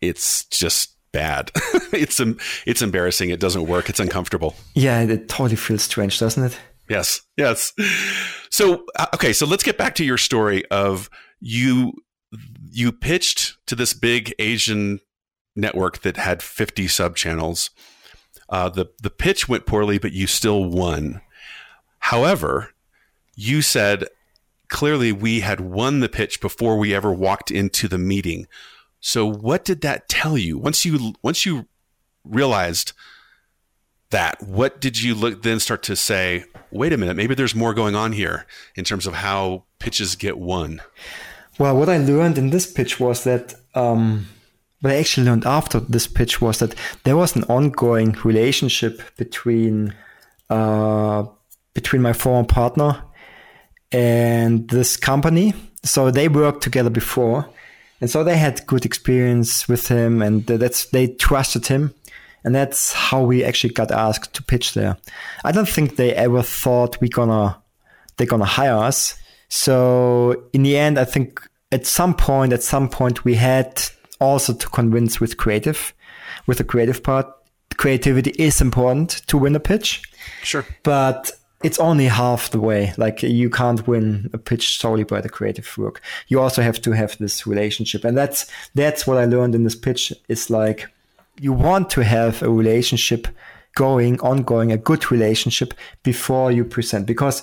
[0.00, 1.50] it's just bad.
[1.92, 2.20] it's
[2.66, 3.30] it's embarrassing.
[3.30, 3.88] It doesn't work.
[3.88, 4.54] It's uncomfortable.
[4.74, 6.58] Yeah, it totally feels strange, doesn't it?
[6.88, 7.22] Yes.
[7.36, 7.72] Yes.
[8.50, 11.08] So uh, okay, so let's get back to your story of
[11.40, 11.92] you
[12.72, 15.00] you pitched to this big Asian
[15.54, 17.70] network that had 50 sub channels.
[18.48, 21.20] Uh, the the pitch went poorly, but you still won.
[22.00, 22.70] However,
[23.34, 24.06] you said
[24.68, 28.46] clearly we had won the pitch before we ever walked into the meeting.
[29.00, 31.68] So what did that tell you once you once you
[32.24, 32.92] realized
[34.10, 34.42] that?
[34.42, 36.44] What did you look then start to say?
[36.70, 40.38] Wait a minute, maybe there's more going on here in terms of how pitches get
[40.38, 40.80] won.
[41.58, 44.26] Well, what I learned in this pitch was that um,
[44.80, 49.94] what I actually learned after this pitch was that there was an ongoing relationship between
[50.50, 51.24] uh,
[51.74, 53.02] between my former partner
[53.90, 55.54] and this company.
[55.84, 57.48] So they worked together before,
[58.00, 61.94] and so they had good experience with him, and that's they trusted him,
[62.44, 64.96] and that's how we actually got asked to pitch there.
[65.44, 67.62] I don't think they ever thought we gonna
[68.16, 69.16] they're gonna hire us.
[69.54, 73.82] So in the end, I think at some point, at some point, we had
[74.18, 75.92] also to convince with creative,
[76.46, 77.26] with the creative part.
[77.76, 80.10] Creativity is important to win a pitch.
[80.42, 80.64] Sure.
[80.84, 82.94] But it's only half the way.
[82.96, 86.00] Like you can't win a pitch solely by the creative work.
[86.28, 88.06] You also have to have this relationship.
[88.06, 90.14] And that's that's what I learned in this pitch.
[90.30, 90.88] It's like
[91.38, 93.28] you want to have a relationship
[93.74, 97.42] going, ongoing, a good relationship before you present because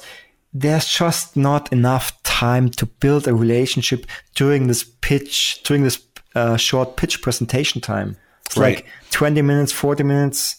[0.53, 6.01] there's just not enough time to build a relationship during this pitch, during this
[6.35, 8.17] uh, short pitch presentation time.
[8.45, 8.77] It's right.
[8.77, 10.55] like 20 minutes, 40 minutes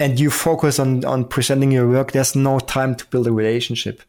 [0.00, 4.02] and you focus on on presenting your work, there's no time to build a relationship.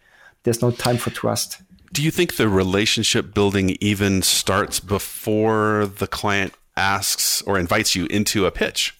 [0.43, 1.61] There's no time for trust.
[1.93, 8.05] Do you think the relationship building even starts before the client asks or invites you
[8.07, 8.97] into a pitch?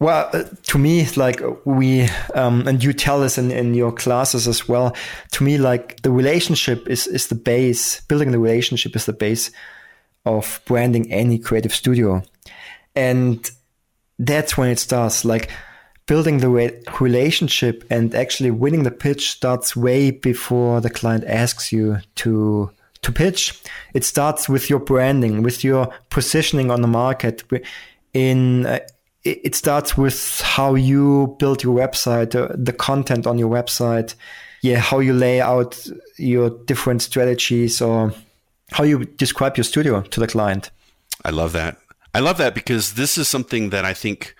[0.00, 4.48] Well, uh, to me, like we, um, and you tell us in, in your classes
[4.48, 4.96] as well.
[5.32, 8.00] To me, like the relationship is is the base.
[8.08, 9.50] Building the relationship is the base
[10.24, 12.22] of branding any creative studio,
[12.94, 13.50] and
[14.18, 15.22] that's when it starts.
[15.26, 15.50] Like
[16.06, 21.72] building the re- relationship and actually winning the pitch starts way before the client asks
[21.72, 22.70] you to
[23.02, 23.62] to pitch.
[23.92, 27.44] It starts with your branding, with your positioning on the market.
[28.14, 28.78] In uh,
[29.24, 34.14] it starts with how you build your website, uh, the content on your website,
[34.62, 38.12] yeah, how you lay out your different strategies or
[38.72, 40.70] how you describe your studio to the client.
[41.24, 41.78] I love that.
[42.14, 44.34] I love that because this is something that I think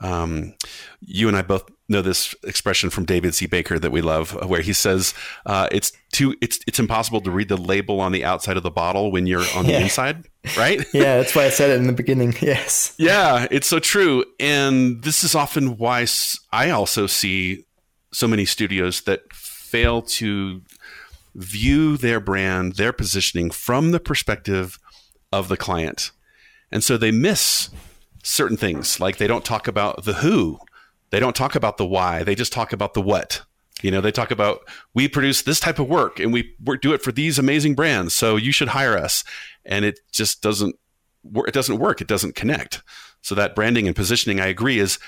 [0.00, 0.54] um,
[1.00, 3.46] you and I both know this expression from David C.
[3.46, 7.48] Baker that we love, where he says uh, it's too it's it's impossible to read
[7.48, 9.78] the label on the outside of the bottle when you're on yeah.
[9.78, 10.24] the inside,
[10.56, 10.84] right?
[10.92, 12.34] yeah, that's why I said it in the beginning.
[12.46, 12.94] Yes.
[12.96, 16.06] Yeah, it's so true, and this is often why
[16.52, 17.64] I also see
[18.12, 20.62] so many studios that fail to
[21.34, 24.78] view their brand, their positioning from the perspective
[25.32, 26.12] of the client,
[26.70, 27.70] and so they miss
[28.22, 30.58] certain things like they don't talk about the who
[31.10, 32.22] they don't talk about the why.
[32.22, 33.42] They just talk about the what.
[33.82, 34.60] You know, they talk about
[34.94, 38.14] we produce this type of work and we do it for these amazing brands.
[38.14, 39.22] So you should hire us.
[39.64, 40.76] And it just doesn't
[41.34, 42.00] it doesn't work.
[42.00, 42.82] It doesn't connect.
[43.20, 44.98] So that branding and positioning, I agree, is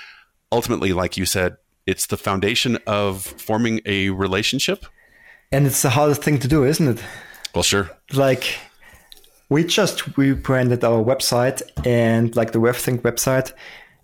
[0.51, 1.57] ultimately, like you said,
[1.87, 4.85] it's the foundation of forming a relationship.
[5.51, 7.03] And it's the hardest thing to do, isn't it?
[7.55, 7.89] Well, sure.
[8.13, 8.59] Like
[9.49, 13.51] we just rebranded our website and like the RevThink website,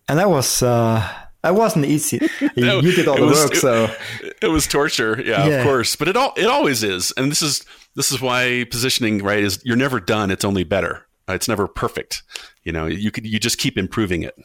[0.08, 1.08] and that was uh,
[1.46, 2.20] it wasn't easy.
[2.56, 3.94] You, you did all the was, work, it, so
[4.42, 5.22] it was torture.
[5.22, 5.96] Yeah, yeah, of course.
[5.96, 9.60] But it all it always is, and this is this is why positioning right is
[9.66, 10.32] you're never done.
[10.32, 11.06] It's only better.
[11.28, 12.24] It's never perfect.
[12.64, 14.36] You know, you could you just keep improving it.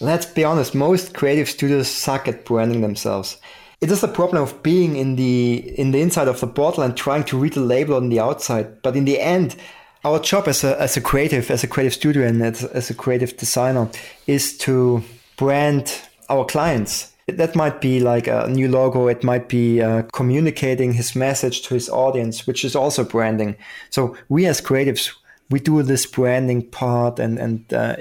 [0.00, 0.74] Let's be honest.
[0.74, 3.38] Most creative studios suck at branding themselves.
[3.80, 6.96] It is a problem of being in the in the inside of the bottle and
[6.96, 8.82] trying to read the label on the outside.
[8.82, 9.56] But in the end,
[10.04, 12.94] our job as a as a creative, as a creative studio, and as, as a
[12.94, 13.88] creative designer,
[14.26, 15.02] is to
[15.36, 17.12] brand our clients.
[17.28, 19.08] That might be like a new logo.
[19.08, 23.56] It might be uh, communicating his message to his audience, which is also branding.
[23.90, 25.12] So we as creatives,
[25.50, 27.96] we do this branding part and and uh,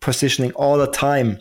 [0.00, 1.38] positioning all the time.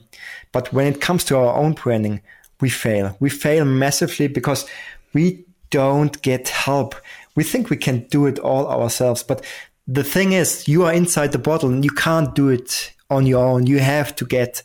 [0.51, 2.21] But when it comes to our own branding,
[2.61, 3.17] we fail.
[3.19, 4.67] We fail massively because
[5.13, 6.95] we don't get help.
[7.35, 9.43] We think we can do it all ourselves, but
[9.87, 13.45] the thing is, you are inside the bottle and you can't do it on your
[13.45, 13.67] own.
[13.67, 14.63] You have to get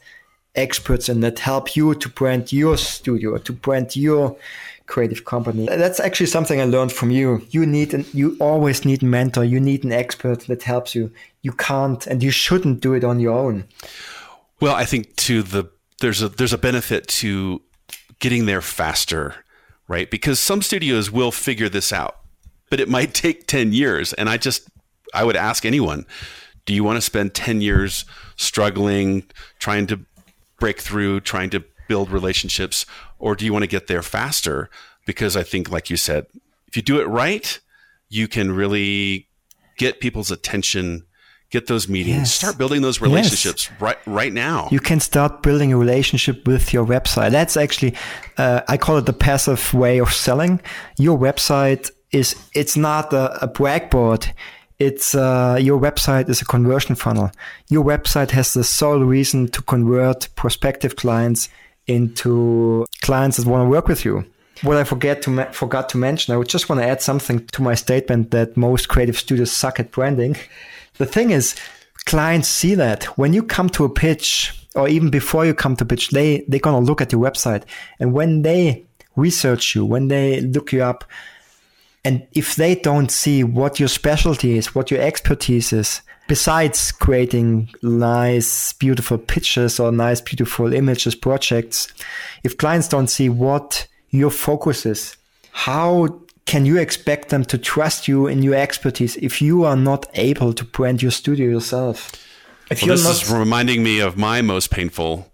[0.55, 4.37] experts and that help you to brand your studio, to brand your
[4.87, 5.67] creative company.
[5.67, 7.47] That's actually something I learned from you.
[7.51, 9.45] You need an, you always need a mentor.
[9.45, 11.11] You need an expert that helps you.
[11.43, 13.65] You can't and you shouldn't do it on your own.
[14.61, 17.63] Well, I think to the there's a there's a benefit to
[18.19, 19.37] getting there faster,
[19.89, 20.11] right?
[20.11, 22.19] Because some studios will figure this out,
[22.69, 24.69] but it might take 10 years and I just
[25.15, 26.05] I would ask anyone,
[26.67, 28.05] do you want to spend 10 years
[28.37, 29.25] struggling
[29.59, 30.01] trying to
[30.61, 32.87] break through, trying to build relationships,
[33.19, 34.71] or do you want to get there faster?
[35.07, 36.27] Because I think, like you said,
[36.69, 37.59] if you do it right,
[38.09, 39.29] you can really
[39.77, 41.07] get people's attention
[41.51, 42.35] get those meetings yes.
[42.35, 43.81] start building those relationships yes.
[43.81, 47.93] right right now you can start building a relationship with your website that's actually
[48.39, 50.61] uh, i call it the passive way of selling
[50.97, 54.33] your website is it's not a, a blackboard
[54.81, 57.31] it's uh, your website is a conversion funnel.
[57.69, 61.51] Your website has the sole reason to convert prospective clients
[61.87, 64.25] into clients that want to work with you.
[64.63, 67.47] What I forget to ma- forgot to mention, I would just want to add something
[67.49, 70.37] to my statement that most creative studios suck at branding.
[70.97, 71.57] The thing is,
[72.07, 75.85] clients see that when you come to a pitch, or even before you come to
[75.85, 77.65] a pitch, they they're gonna look at your website,
[77.99, 81.05] and when they research you, when they look you up,
[82.05, 87.69] and if they don't see what your specialty is, what your expertise is, besides creating
[87.83, 91.93] nice, beautiful pictures or nice, beautiful images, projects,
[92.43, 95.17] if clients don't see what your focus is,
[95.53, 100.07] how can you expect them to trust you in your expertise if you are not
[100.15, 102.13] able to brand your studio yourself?
[102.71, 105.31] If well, this not- is reminding me of my most painful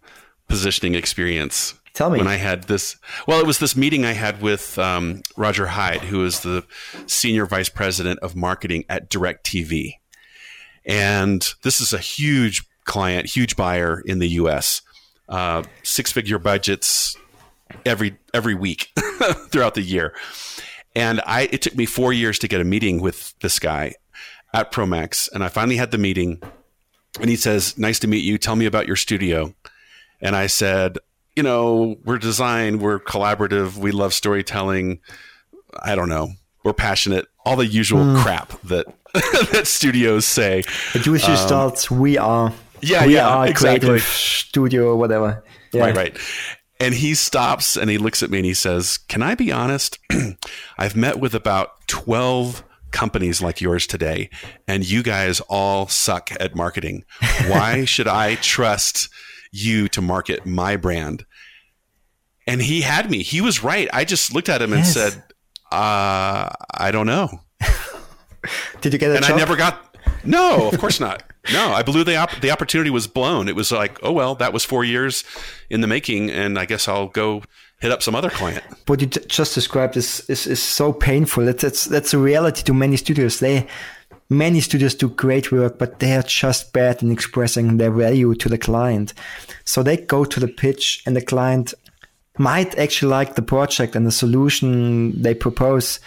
[0.49, 2.19] positioning experience Tell me.
[2.19, 6.03] When I had this, well, it was this meeting I had with um, Roger Hyde,
[6.03, 6.67] who is the
[7.07, 9.95] senior vice president of marketing at DirecTV.
[10.85, 14.83] And this is a huge client, huge buyer in the US.
[15.31, 17.17] uh, six figure budgets
[17.85, 18.91] every every week
[19.51, 20.15] throughout the year.
[20.95, 23.95] And I it took me four years to get a meeting with this guy
[24.53, 26.43] at Promax, and I finally had the meeting.
[27.21, 28.37] And he says, "Nice to meet you.
[28.37, 29.55] Tell me about your studio."
[30.21, 30.99] And I said,
[31.37, 35.01] "You know, we're design, we're collaborative, we love storytelling.
[35.83, 36.31] I don't know,
[36.65, 38.23] we're passionate, all the usual mm.
[38.23, 38.87] crap that
[39.53, 40.65] that studios say."
[40.95, 43.89] It usually um, starts, "We are." Yeah, we yeah, are exactly.
[43.89, 45.43] creative studio or whatever.
[45.73, 45.83] Yeah.
[45.83, 46.19] Right, right.
[46.79, 49.99] And he stops and he looks at me and he says, Can I be honest?
[50.79, 54.31] I've met with about 12 companies like yours today,
[54.67, 57.05] and you guys all suck at marketing.
[57.47, 59.09] Why should I trust
[59.65, 61.25] you to market my brand?
[62.47, 63.23] And he had me.
[63.23, 63.89] He was right.
[63.93, 64.97] I just looked at him yes.
[64.97, 65.23] and said,
[65.73, 67.29] uh, I don't know.
[68.81, 69.17] Did you get it?
[69.17, 69.35] And job?
[69.35, 69.97] I never got.
[70.25, 71.23] No, of course not.
[71.53, 73.49] No, I blew the op- the opportunity was blown.
[73.49, 75.25] It was like, oh well, that was four years
[75.71, 77.43] in the making, and I guess I'll go
[77.81, 78.65] hit up some other client.
[78.87, 81.49] What you just described is is, is so painful.
[81.49, 83.39] It's, it's that's a reality to many studios.
[83.39, 83.67] They
[84.29, 88.49] many studios do great work, but they are just bad in expressing their value to
[88.49, 89.15] the client.
[89.65, 91.75] So they go to the pitch, and the client
[92.39, 96.01] might actually like the project and the solution they propose,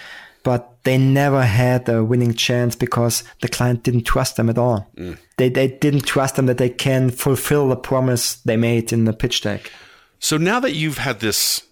[0.44, 4.88] but they never had a winning chance because the client didn't trust them at all.
[4.96, 5.18] Mm.
[5.38, 9.14] They, they didn't trust them that they can fulfill the promise they made in the
[9.14, 9.72] pitch deck.
[10.20, 11.64] So now that you've had this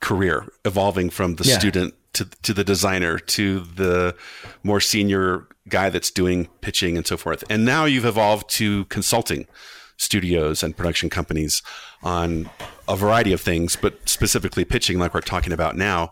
[0.00, 1.58] career evolving from the yeah.
[1.58, 4.14] student to, to the designer to the
[4.62, 9.46] more senior guy that's doing pitching and so forth, and now you've evolved to consulting
[9.96, 11.62] studios and production companies
[12.02, 12.50] on
[12.88, 16.10] a variety of things, but specifically pitching, like we're talking about now.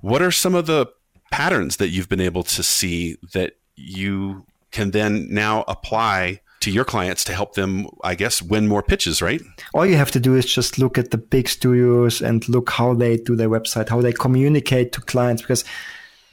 [0.00, 0.86] What are some of the
[1.32, 6.84] patterns that you've been able to see that you can then now apply to your
[6.84, 9.42] clients to help them, I guess, win more pitches, right?
[9.74, 12.94] All you have to do is just look at the big studios and look how
[12.94, 15.64] they do their website, how they communicate to clients, because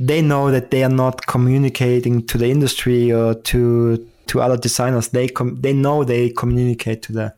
[0.02, 5.10] they know that they are not communicating to the industry or to to other designers.
[5.10, 7.34] They com- they know they communicate to the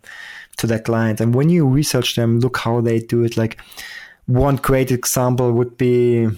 [0.58, 3.36] to their client, and when you research them, look how they do it.
[3.36, 3.58] Like
[4.28, 6.30] one great example would be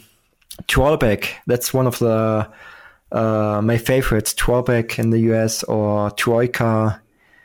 [0.64, 1.28] Trollback.
[1.46, 2.50] That's one of the
[3.12, 4.34] uh, my favorites.
[4.34, 7.02] Trollback in the US or Troika.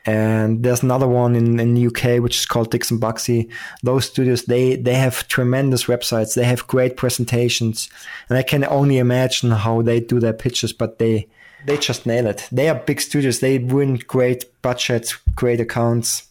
[0.07, 3.51] And there's another one in, in the UK which is called Dixon Baxi.
[3.83, 6.35] Those studios they they have tremendous websites.
[6.35, 7.91] They have great presentations,
[8.29, 10.73] and I can only imagine how they do their pitches.
[10.73, 11.29] But they
[11.67, 12.49] they just nail it.
[12.51, 13.41] They are big studios.
[13.41, 16.27] They win great budgets, great accounts.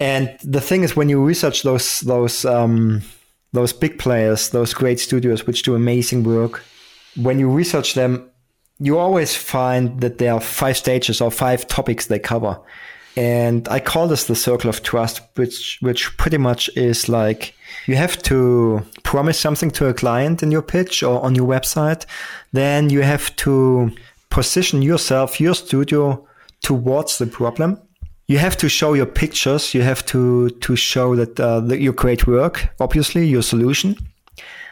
[0.00, 3.02] And the thing is, when you research those those um,
[3.52, 6.64] those big players, those great studios which do amazing work,
[7.16, 8.30] when you research them,
[8.78, 12.58] you always find that there are five stages or five topics they cover.
[13.16, 17.54] And I call this the circle of trust, which which pretty much is like
[17.86, 22.06] you have to promise something to a client in your pitch or on your website.
[22.52, 23.92] Then you have to
[24.30, 26.26] position yourself, your studio
[26.62, 27.78] towards the problem
[28.32, 29.74] you have to show your pictures.
[29.74, 33.96] You have to to show that, uh, that your great work, obviously your solution.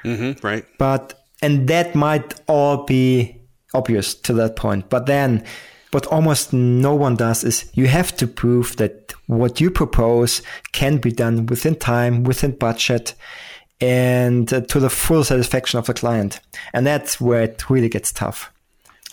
[0.04, 0.64] Mm-hmm, right.
[0.78, 3.39] But and that might all be
[3.74, 4.88] obvious to that point.
[4.88, 5.44] But then,
[5.92, 10.42] what almost no one does is you have to prove that what you propose
[10.72, 13.14] can be done within time, within budget,
[13.80, 16.40] and uh, to the full satisfaction of the client.
[16.72, 18.52] And that's where it really gets tough.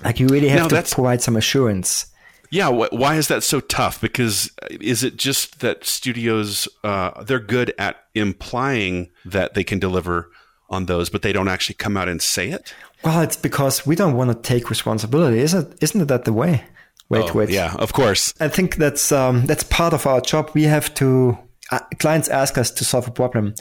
[0.04, 2.08] Like you really have now, to provide some assurance.
[2.50, 4.00] Yeah, wh- why is that so tough?
[4.00, 9.80] Because uh, is it just that studios uh, they're good at implying that they can
[9.80, 10.30] deliver
[10.70, 12.74] on those, but they don't actually come out and say it?
[13.04, 15.78] Well, it's because we don't want to take responsibility, isn't it?
[15.84, 16.64] Isn't that the way?
[17.10, 17.50] Wait, oh, wait.
[17.50, 18.34] Yeah, of course.
[18.40, 20.52] I think that's um, that's part of our job.
[20.54, 21.38] We have to
[21.72, 23.56] uh, clients ask us to solve a problem,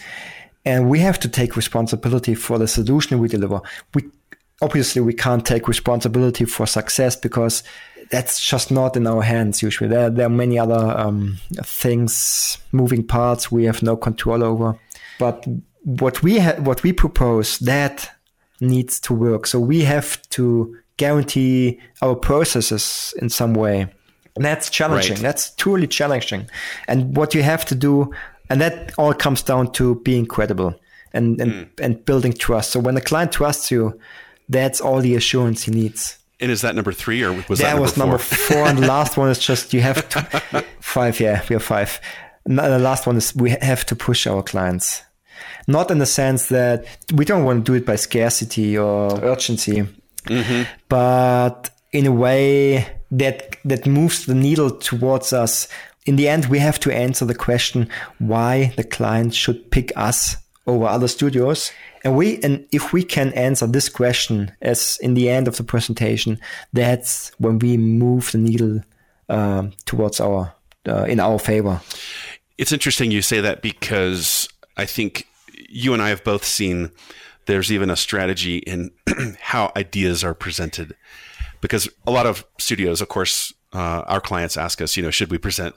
[0.65, 3.61] and we have to take responsibility for the solution we deliver.
[3.95, 4.11] We
[4.63, 7.63] obviously we can't take responsibility for success because
[8.11, 9.91] that's just not in our hands usually.
[9.91, 14.79] There, there are many other um, things, moving parts we have no control over.
[15.19, 15.47] But
[15.83, 18.11] what we ha- what we propose that
[18.61, 19.47] needs to work.
[19.47, 23.93] So we have to guarantee our processes in some way.
[24.35, 25.15] And that's challenging.
[25.15, 25.23] Right.
[25.23, 26.49] That's truly challenging.
[26.89, 28.13] And what you have to do,
[28.51, 30.75] and that all comes down to being credible
[31.13, 31.69] and and, mm.
[31.81, 32.71] and building trust.
[32.71, 33.99] So when the client trusts you,
[34.49, 36.19] that's all the assurance he needs.
[36.39, 38.07] And is that number three or was that, that number was four?
[38.07, 38.67] number four?
[38.67, 41.19] and the last one is just you have to five.
[41.19, 42.01] Yeah, we have five.
[42.45, 45.03] And the last one is we have to push our clients,
[45.67, 49.87] not in the sense that we don't want to do it by scarcity or urgency,
[50.25, 50.63] mm-hmm.
[50.89, 55.69] but in a way that that moves the needle towards us
[56.07, 57.89] in the end, we have to answer the question
[58.19, 60.37] why the client should pick us
[60.67, 61.73] over other studios.
[62.05, 65.65] And we, and if we can answer this question as in the end of the
[65.65, 66.41] presentation,
[66.73, 68.81] that's when we move the needle
[69.29, 70.55] uh, towards our
[70.89, 71.81] uh, in our favor.
[72.59, 75.27] It's interesting you say that because I think
[75.69, 76.91] you and I have both seen
[77.47, 78.91] there's even a strategy in
[79.41, 80.95] how ideas are presented.
[81.61, 85.31] Because a lot of studios, of course, uh, our clients ask us, you know, should
[85.31, 85.75] we present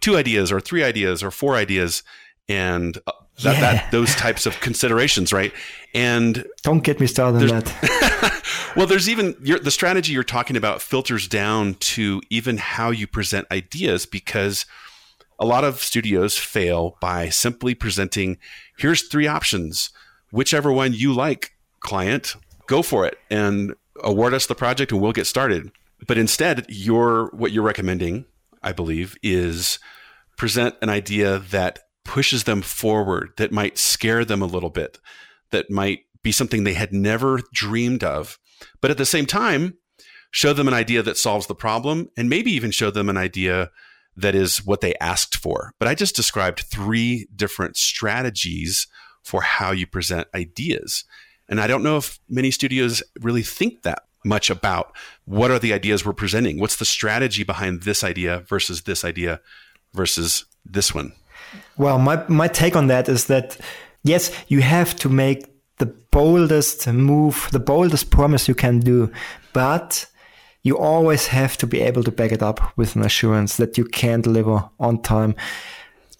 [0.00, 2.02] two ideas or three ideas or four ideas?
[2.48, 3.12] And uh,
[3.42, 3.60] that, yeah.
[3.60, 5.52] that, those types of considerations, right?
[5.94, 8.72] And don't get me started on that.
[8.76, 13.46] well, there's even the strategy you're talking about filters down to even how you present
[13.50, 14.66] ideas because
[15.38, 18.36] a lot of studios fail by simply presenting
[18.80, 19.90] here's three options
[20.32, 25.12] whichever one you like, client, go for it and award us the project and we'll
[25.12, 25.72] get started.
[26.06, 28.26] But instead, your what you're recommending,
[28.62, 29.78] I believe, is
[30.36, 34.98] present an idea that pushes them forward, that might scare them a little bit,
[35.50, 38.38] that might be something they had never dreamed of.
[38.80, 39.76] But at the same time,
[40.30, 43.70] show them an idea that solves the problem and maybe even show them an idea
[44.20, 45.72] that is what they asked for.
[45.78, 48.86] But I just described three different strategies
[49.22, 51.04] for how you present ideas.
[51.48, 54.94] And I don't know if many studios really think that much about
[55.24, 56.60] what are the ideas we're presenting?
[56.60, 59.40] What's the strategy behind this idea versus this idea
[59.94, 61.12] versus this one?
[61.76, 63.56] Well, my, my take on that is that
[64.04, 65.46] yes, you have to make
[65.78, 69.10] the boldest move, the boldest promise you can do,
[69.52, 70.06] but
[70.62, 73.84] you always have to be able to back it up with an assurance that you
[73.84, 75.34] can deliver on time.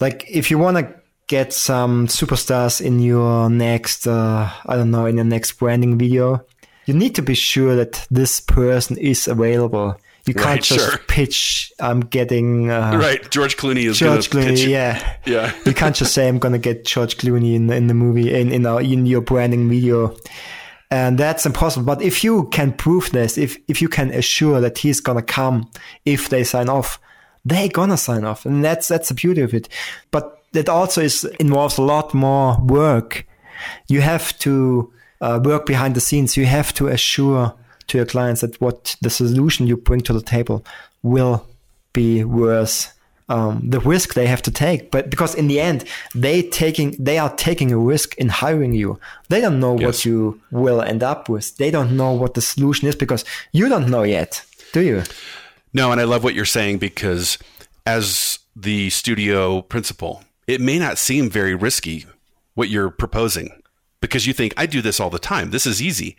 [0.01, 0.95] Like if you want to
[1.26, 6.45] get some superstars in your next, uh, I don't know, in your next branding video,
[6.86, 9.97] you need to be sure that this person is available.
[10.26, 10.99] You can't right, just sure.
[11.09, 11.72] pitch.
[11.80, 13.28] I'm getting uh, right.
[13.30, 14.57] George Clooney is George Clooney.
[14.57, 14.64] Pitch.
[14.64, 15.53] Yeah, yeah.
[15.64, 18.53] you can't just say I'm going to get George Clooney in in the movie in
[18.53, 20.14] in, our, in your branding video,
[20.91, 21.86] and that's impossible.
[21.86, 25.70] But if you can prove this, if if you can assure that he's to come
[26.05, 27.01] if they sign off,
[27.45, 29.68] they're gonna sign off, and that's that's the beauty of it.
[30.11, 33.26] But that also is involves a lot more work.
[33.88, 36.36] You have to uh, work behind the scenes.
[36.36, 37.55] You have to assure
[37.86, 40.64] to your clients that what the solution you bring to the table
[41.03, 41.47] will
[41.93, 42.93] be worth
[43.31, 44.91] um, the risk they have to take.
[44.91, 48.99] But because in the end, they taking they are taking a risk in hiring you.
[49.28, 49.87] They don't know yes.
[49.87, 51.57] what you will end up with.
[51.57, 55.05] They don't know what the solution is because you don't know yet, do you?
[55.72, 57.39] No, and I love what you're saying because
[57.87, 62.07] as the studio principal, it may not seem very risky
[62.55, 63.62] what you're proposing
[64.01, 65.51] because you think I do this all the time.
[65.51, 66.16] This is easy.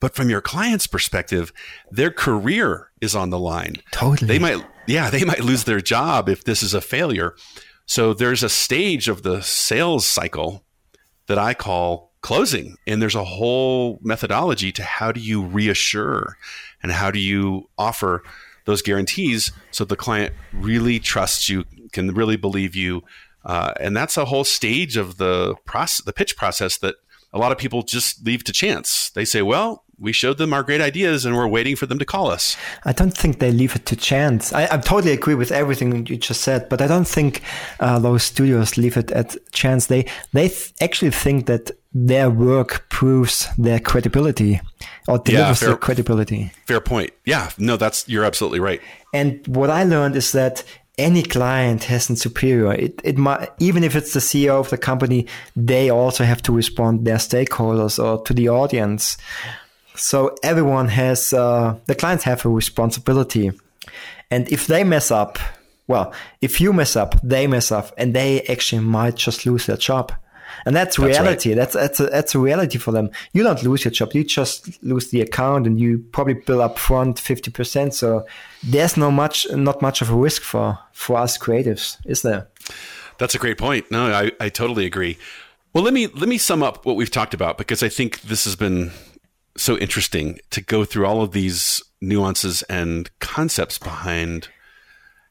[0.00, 1.52] But from your client's perspective,
[1.90, 3.76] their career is on the line.
[3.90, 4.28] Totally.
[4.28, 7.34] They might yeah, they might lose their job if this is a failure.
[7.86, 10.64] So there's a stage of the sales cycle
[11.26, 16.38] that I call closing and there's a whole methodology to how do you reassure
[16.82, 18.22] and how do you offer
[18.64, 23.02] those guarantees so the client really trusts you, can really believe you,
[23.44, 26.94] uh, and that's a whole stage of the process, the pitch process that
[27.32, 29.10] a lot of people just leave to chance.
[29.10, 32.04] They say, "Well, we showed them our great ideas, and we're waiting for them to
[32.04, 34.52] call us." I don't think they leave it to chance.
[34.52, 37.42] I, I totally agree with everything you just said, but I don't think
[37.80, 39.86] uh, those studios leave it at chance.
[39.86, 44.60] They they th- actually think that their work proves their credibility
[45.08, 46.52] or delivers yeah, fair, their credibility.
[46.66, 47.10] Fair point.
[47.24, 48.80] Yeah, no, that's you're absolutely right.
[49.12, 50.64] And what I learned is that
[50.98, 52.72] any client has a superior.
[52.72, 55.26] It, it might, even if it's the CEO of the company,
[55.56, 59.16] they also have to respond their stakeholders or to the audience.
[59.96, 63.52] So everyone has, uh, the clients have a responsibility.
[64.30, 65.38] And if they mess up,
[65.86, 69.76] well, if you mess up, they mess up and they actually might just lose their
[69.76, 70.12] job.
[70.66, 71.50] And that's, that's reality.
[71.50, 71.56] Right.
[71.56, 73.10] That's that's a, that's a reality for them.
[73.32, 74.14] You don't lose your job.
[74.14, 77.92] You just lose the account, and you probably bill up front fifty percent.
[77.92, 78.24] So
[78.62, 82.46] there's no much, not much of a risk for for us creatives, is there?
[83.18, 83.90] That's a great point.
[83.90, 85.18] No, I, I totally agree.
[85.72, 88.44] Well, let me let me sum up what we've talked about because I think this
[88.44, 88.92] has been
[89.56, 94.48] so interesting to go through all of these nuances and concepts behind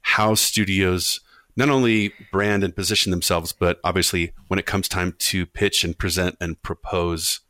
[0.02, 1.20] how studios
[1.56, 5.98] not only brand and position themselves, but obviously when it comes time to pitch and
[5.98, 7.42] present and propose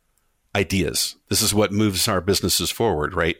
[0.54, 1.16] ideas.
[1.28, 3.36] This is what moves our businesses forward, right?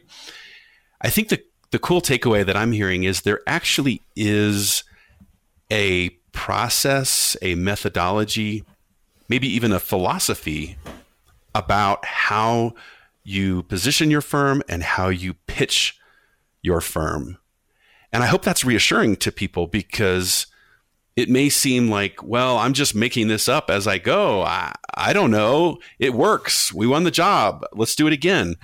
[1.01, 4.83] I think the the cool takeaway that I'm hearing is there actually is
[5.71, 8.63] a process, a methodology,
[9.27, 10.77] maybe even a philosophy
[11.53, 12.73] about how
[13.25, 15.99] you position your firm and how you pitch
[16.61, 17.37] your firm.
[18.13, 20.47] And I hope that's reassuring to people because
[21.15, 24.43] it may seem like, well, I'm just making this up as I go.
[24.43, 25.79] I, I don't know.
[25.97, 26.71] It works.
[26.71, 27.65] We won the job.
[27.73, 28.55] Let's do it again.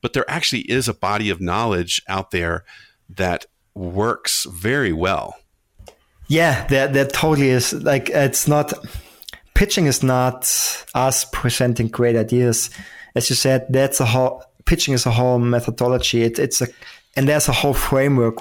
[0.00, 2.64] But there actually is a body of knowledge out there
[3.08, 5.36] that works very well.
[6.28, 8.72] Yeah, that that totally is like it's not
[9.56, 10.44] pitching is not
[10.94, 12.70] us presenting great ideas.
[13.14, 16.22] As you said, that's a whole pitching is a whole methodology.
[16.22, 16.68] It, it's a
[17.16, 18.36] and there's a whole framework.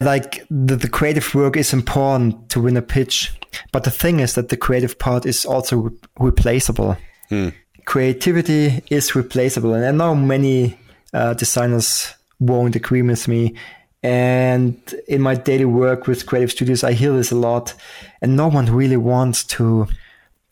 [0.00, 3.32] Like the, the creative work is important to win a pitch,
[3.72, 6.96] but the thing is that the creative part is also re- replaceable.
[7.28, 7.50] Hmm.
[7.84, 10.78] Creativity is replaceable, and I know many
[11.12, 13.54] uh, designers won't agree with me.
[14.02, 14.76] And
[15.08, 17.74] in my daily work with creative studios, I hear this a lot,
[18.20, 19.86] and no one really wants to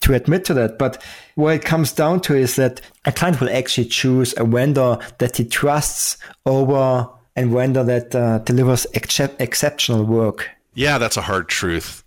[0.02, 0.78] to admit to that.
[0.78, 1.02] But
[1.34, 5.36] what it comes down to is that a client will actually choose a vendor that
[5.36, 10.50] he trusts over a vendor that uh, delivers ex- exceptional work.
[10.74, 12.02] Yeah, that's a hard truth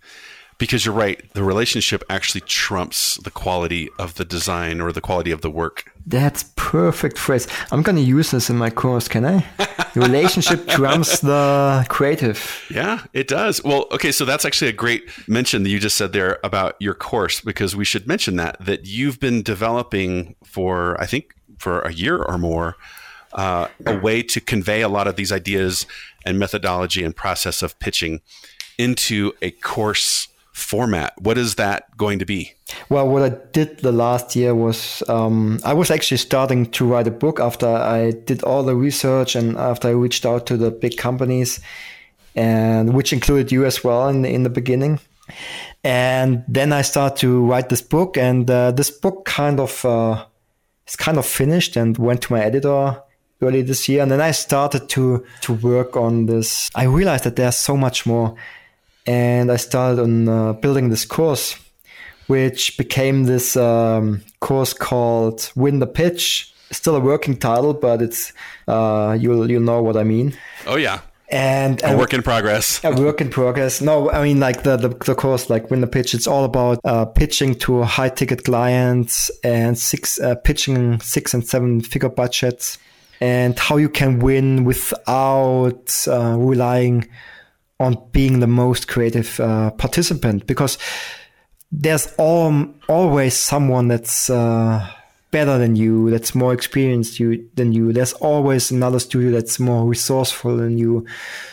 [0.58, 1.22] because you're right.
[1.34, 5.92] The relationship actually trumps the quality of the design or the quality of the work.
[6.06, 7.46] That's perfect phrase.
[7.70, 9.08] I'm going to use this in my course.
[9.08, 9.44] Can I?
[9.94, 12.64] the relationship trumps the creative.
[12.70, 13.62] Yeah, it does.
[13.64, 16.94] Well, okay, so that's actually a great mention that you just said there about your
[16.94, 21.92] course because we should mention that that you've been developing for I think for a
[21.92, 22.76] year or more
[23.32, 25.86] uh, a way to convey a lot of these ideas
[26.24, 28.20] and methodology and process of pitching
[28.78, 31.12] into a course format.
[31.20, 32.54] What is that going to be?
[32.88, 37.06] Well, what I did the last year was um, I was actually starting to write
[37.06, 40.70] a book after I did all the research and after I reached out to the
[40.70, 41.60] big companies,
[42.34, 44.98] and which included you as well in the, in the beginning.
[45.84, 50.24] And then I started to write this book, and uh, this book kind of uh,
[50.88, 53.02] is kind of finished and went to my editor
[53.42, 54.02] early this year.
[54.02, 56.70] And then I started to to work on this.
[56.74, 58.36] I realized that there's so much more
[59.06, 61.56] and I started on uh, building this course,
[62.26, 66.52] which became this um, course called Win the Pitch.
[66.72, 68.32] Still a working title, but it's
[68.66, 70.36] uh, you'll you'll know what I mean.
[70.66, 71.00] Oh yeah.
[71.28, 72.80] And a work in progress.
[72.84, 73.80] a work in progress.
[73.80, 76.14] No, I mean like the, the, the course, like win the pitch.
[76.14, 81.46] It's all about uh, pitching to high ticket clients and six uh, pitching six and
[81.46, 82.78] seven figure budgets,
[83.20, 87.08] and how you can win without uh, relying
[87.78, 90.78] on being the most creative uh, participant because
[91.70, 94.88] there's all, always someone that's uh,
[95.30, 97.92] better than you, that's more experienced you than you.
[97.92, 101.06] There's always another studio that's more resourceful than you.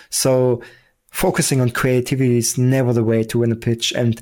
[0.09, 0.61] So
[1.09, 3.91] focusing on creativity is never the way to win a pitch.
[3.93, 4.21] And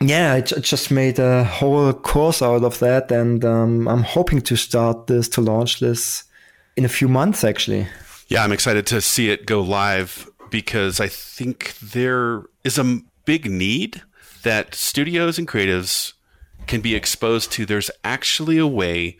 [0.00, 4.56] yeah, I just made a whole course out of that, and um, I'm hoping to
[4.56, 6.24] start this to launch this
[6.76, 7.86] in a few months actually.
[8.26, 13.50] Yeah, I'm excited to see it go live because I think there is a big
[13.50, 14.02] need
[14.44, 16.12] that studios and creatives
[16.68, 17.66] can be exposed to.
[17.66, 19.16] There's actually a way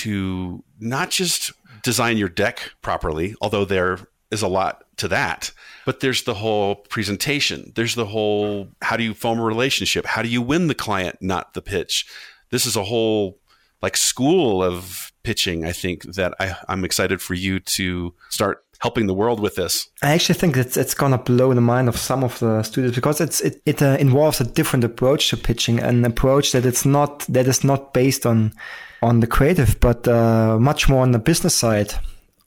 [0.00, 1.52] to not just
[1.82, 3.98] design your deck properly, although there
[4.30, 5.50] is a lot to that,
[5.84, 7.70] but there's the whole presentation.
[7.74, 10.06] There's the whole how do you form a relationship?
[10.06, 12.06] How do you win the client, not the pitch?
[12.48, 13.38] This is a whole
[13.82, 19.06] like school of pitching, I think that I, I'm excited for you to start helping
[19.06, 19.88] the world with this?
[20.02, 23.18] I actually think it's it's gonna blow the mind of some of the studios because
[23.24, 27.20] it's it, it uh, involves a different approach to pitching, an approach that it's not
[27.28, 28.52] that is not based on
[29.00, 31.94] on the creative, but uh, much more on the business side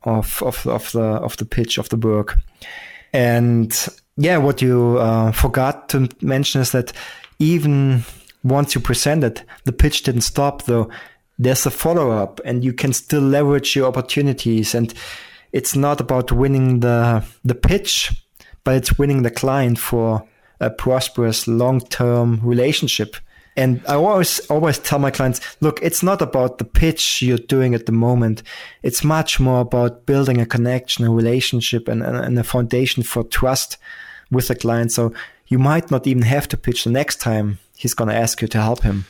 [0.03, 2.38] of of of the of the pitch of the work.
[3.13, 3.71] And
[4.15, 6.93] yeah, what you uh, forgot to mention is that
[7.39, 8.03] even
[8.43, 10.89] once you present it, the pitch didn't stop though.
[11.39, 14.93] There's a follow up, and you can still leverage your opportunities and
[15.57, 18.11] it's not about winning the the pitch,
[18.63, 20.23] but it's winning the client for
[20.59, 23.17] a prosperous long-term relationship.
[23.55, 27.73] And I always always tell my clients, look, it's not about the pitch you're doing
[27.73, 28.43] at the moment.
[28.83, 33.77] It's much more about building a connection, a relationship, and, and, a foundation for trust
[34.29, 34.91] with the client.
[34.91, 35.11] So
[35.47, 38.47] you might not even have to pitch the next time he's going to ask you
[38.47, 39.05] to help him.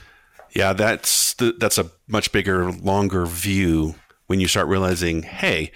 [0.52, 3.96] Yeah, that's the, that's a much bigger, longer view
[4.28, 5.72] when you start realizing, hey,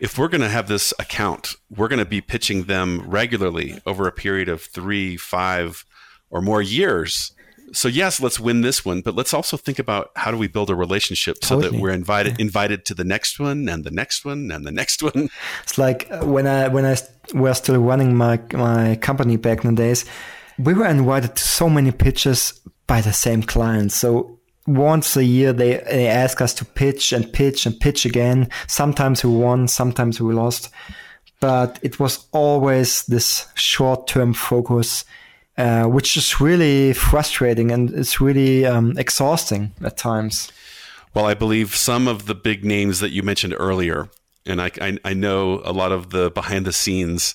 [0.00, 4.08] if we're going to have this account, we're going to be pitching them regularly over
[4.08, 5.84] a period of three, five,
[6.30, 7.32] or more years.
[7.72, 10.70] So yes, let's win this one, but let's also think about how do we build
[10.70, 11.68] a relationship totally.
[11.68, 12.46] so that we're invited yeah.
[12.46, 15.28] invited to the next one and the next one and the next one.
[15.62, 16.96] It's like uh, when I when I
[17.32, 20.04] was still running my my company back in the days,
[20.58, 23.94] we were invited to so many pitches by the same clients.
[23.94, 28.48] So once a year they, they ask us to pitch and pitch and pitch again.
[28.66, 30.70] Sometimes we won, sometimes we lost,
[31.40, 35.04] but it was always this short term focus.
[35.60, 40.50] uh, which is really frustrating and it's really um, exhausting at times.
[41.12, 44.08] Well, I believe some of the big names that you mentioned earlier,
[44.46, 47.34] and I, I, I know a lot of the behind the scenes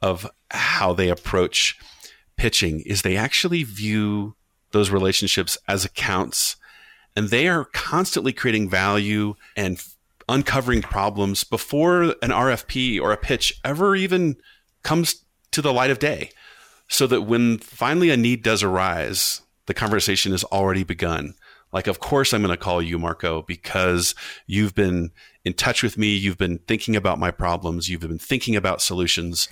[0.00, 1.78] of how they approach
[2.36, 4.34] pitching is they actually view
[4.72, 6.56] those relationships as accounts
[7.18, 9.82] and they are constantly creating value and
[10.28, 14.36] uncovering problems before an RFP or a pitch ever even
[14.84, 16.30] comes to the light of day.
[16.86, 21.34] So that when finally a need does arise, the conversation has already begun.
[21.72, 24.14] Like, of course, I'm going to call you, Marko, because
[24.46, 25.10] you've been
[25.44, 26.14] in touch with me.
[26.14, 27.88] You've been thinking about my problems.
[27.88, 29.48] You've been thinking about solutions.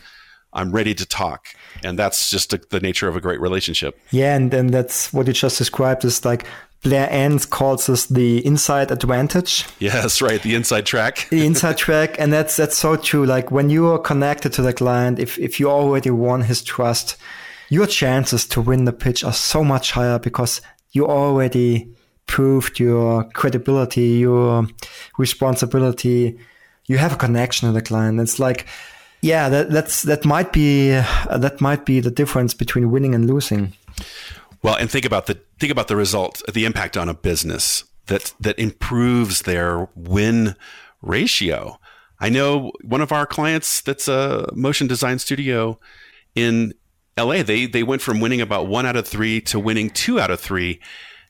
[0.57, 1.49] I'm ready to talk.
[1.85, 4.01] And that's just a, the nature of a great relationship.
[4.11, 4.35] Yeah.
[4.35, 6.47] And then that's what you just described is like
[6.83, 9.67] Blair Enns calls this the inside advantage.
[9.79, 10.43] Yes, right.
[10.43, 11.29] The inside track.
[11.31, 12.19] the inside track.
[12.19, 13.27] And that's, that's so true.
[13.27, 17.17] Like when you are connected to the client, if, if you already won his trust,
[17.69, 21.93] your chances to win the pitch are so much higher because you already
[22.27, 24.67] proved your credibility, your
[25.19, 26.39] responsibility.
[26.87, 28.21] You have a connection with the client.
[28.21, 28.67] It's like,
[29.27, 33.27] yeah, that, that's that might be uh, that might be the difference between winning and
[33.27, 33.73] losing.
[34.63, 38.33] Well, and think about the think about the result, the impact on a business that
[38.41, 40.55] that improves their win
[41.03, 41.79] ratio.
[42.19, 45.79] I know one of our clients that's a motion design studio
[46.35, 46.73] in
[47.19, 47.43] LA.
[47.43, 50.41] They they went from winning about one out of three to winning two out of
[50.41, 50.81] three,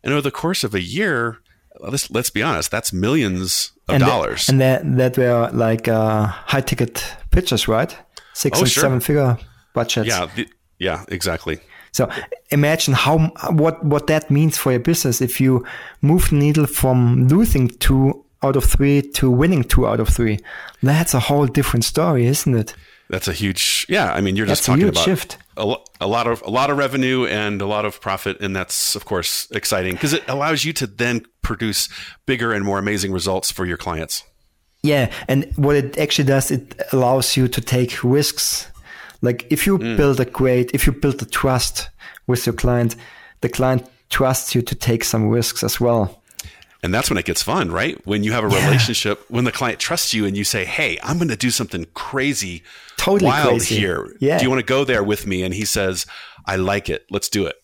[0.05, 1.39] and over the course of a year,
[1.81, 4.49] let's let's be honest, that's millions of and dollars.
[4.49, 7.03] And that that were like uh, high ticket
[7.37, 7.97] pitches, right?
[8.33, 8.83] Six oh, and sure.
[8.83, 9.39] seven figure
[9.75, 10.09] budgets.
[10.09, 11.61] Yeah, the, yeah, exactly.
[11.93, 12.09] So
[12.51, 13.19] imagine how
[13.51, 15.65] what what that means for your business if you
[16.03, 20.39] move the needle from losing two out of three to winning two out of three.
[20.83, 22.75] That's a whole different story, isn't it?
[23.09, 24.13] That's a huge yeah.
[24.13, 25.39] I mean, you're that's just talking about shift.
[25.57, 28.97] A, a lot of a lot of revenue and a lot of profit, and that's
[28.97, 31.89] of course exciting because it allows you to then produce
[32.27, 34.25] bigger and more amazing results for your clients.
[34.87, 38.69] Yeah, and what it actually does, it allows you to take risks
[39.23, 39.97] like if you mm.
[39.97, 41.89] build a great, if you build a trust
[42.27, 42.97] with your client,
[43.41, 46.23] the client trusts you to take some risks as well.
[46.83, 48.01] And that's when it gets fun, right?
[48.07, 48.65] When you have a yeah.
[48.65, 51.87] relationship, when the client trusts you and you say, Hey, I'm going to do something
[51.95, 52.63] crazy,
[52.97, 53.77] totally wild crazy.
[53.77, 54.15] here.
[54.21, 54.39] Yeah.
[54.39, 55.43] Do you want to go there with me?
[55.43, 56.07] And he says,
[56.45, 57.07] I like it.
[57.11, 57.57] Let's do it.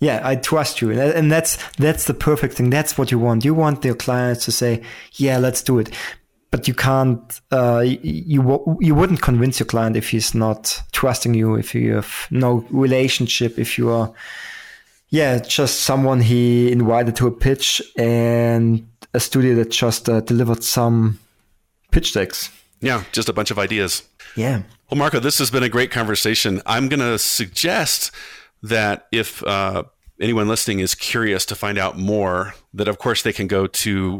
[0.00, 0.92] Yeah, I trust you.
[0.92, 2.70] And that's, that's the perfect thing.
[2.70, 3.44] That's what you want.
[3.44, 4.82] You want your clients to say,
[5.14, 5.90] yeah, let's do it
[6.50, 11.54] but you can't uh, you you wouldn't convince your client if he's not trusting you
[11.54, 14.12] if you have no relationship if you are
[15.10, 20.62] yeah just someone he invited to a pitch and a studio that just uh, delivered
[20.62, 21.18] some
[21.90, 22.50] pitch decks.
[22.80, 24.02] Yeah just a bunch of ideas.
[24.36, 24.62] Yeah.
[24.90, 26.62] Well marko this has been a great conversation.
[26.66, 28.10] I'm going to suggest
[28.62, 29.84] that if uh,
[30.20, 34.16] anyone listening is curious to find out more, that of course they can go to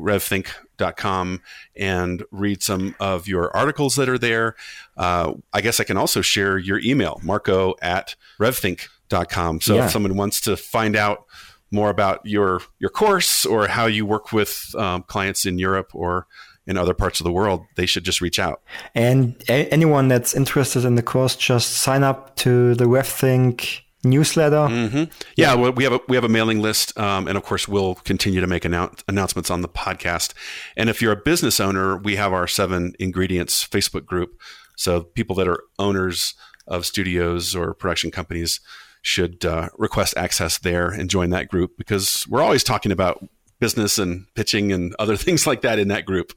[0.78, 1.40] revthink.com
[1.76, 4.54] and read some of your articles that are there.
[4.96, 9.60] Uh, I guess I can also share your email, marko at revthink.com.
[9.60, 9.86] So yeah.
[9.86, 11.24] if someone wants to find out
[11.70, 16.26] more about your your course or how you work with um, clients in Europe or
[16.66, 18.62] in other parts of the world, they should just reach out.
[18.94, 24.56] And a- anyone that's interested in the course, just sign up to the RevThink newsletter.
[24.56, 25.04] Mm-hmm.
[25.36, 27.96] Yeah, well, we have a we have a mailing list, um, and of course, we'll
[27.96, 30.34] continue to make annou- announcements on the podcast.
[30.76, 34.40] And if you're a business owner, we have our seven ingredients Facebook group.
[34.76, 36.34] So people that are owners
[36.66, 38.60] of studios or production companies
[39.02, 43.24] should uh, request access there and join that group because we're always talking about
[43.58, 46.32] business and pitching and other things like that in that group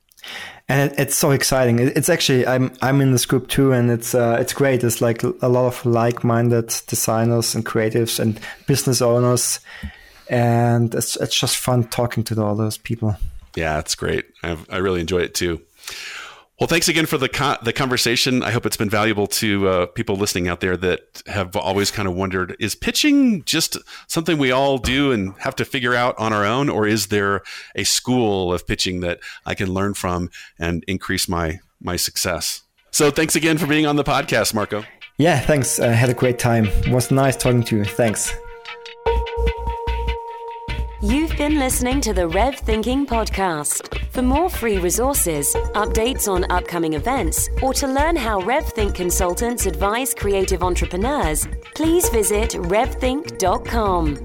[0.67, 1.80] and it's so exciting.
[1.80, 4.84] It's actually I'm I'm in this group too, and it's uh, it's great.
[4.84, 9.59] It's like a lot of like-minded designers and creatives and business owners,
[10.30, 13.17] and it's it's just fun talking to all those people.
[13.55, 14.26] Yeah, it's great.
[14.43, 15.61] I've, I really enjoy it too.
[16.62, 18.43] Well, thanks again for the the conversation.
[18.43, 22.07] I hope it's been valuable to uh, people listening out there that have always kind
[22.07, 26.34] of wondered: is pitching just something we all do and have to figure out on
[26.34, 27.41] our own, or is there
[27.76, 32.62] a school of pitching that I can learn from and increase my my success?
[32.91, 34.84] So, thanks again for being on the podcast, Marko.
[35.18, 35.80] Yeah, thanks.
[35.80, 36.66] I had a great time.
[36.68, 37.86] It was nice talking to you.
[37.86, 38.36] Thanks.
[41.04, 43.97] You've been listening to the Rev Thinking Podcast.
[44.12, 50.14] For more free resources, updates on upcoming events, or to learn how RevThink consultants advise
[50.14, 54.18] creative entrepreneurs, please visit revthink.com.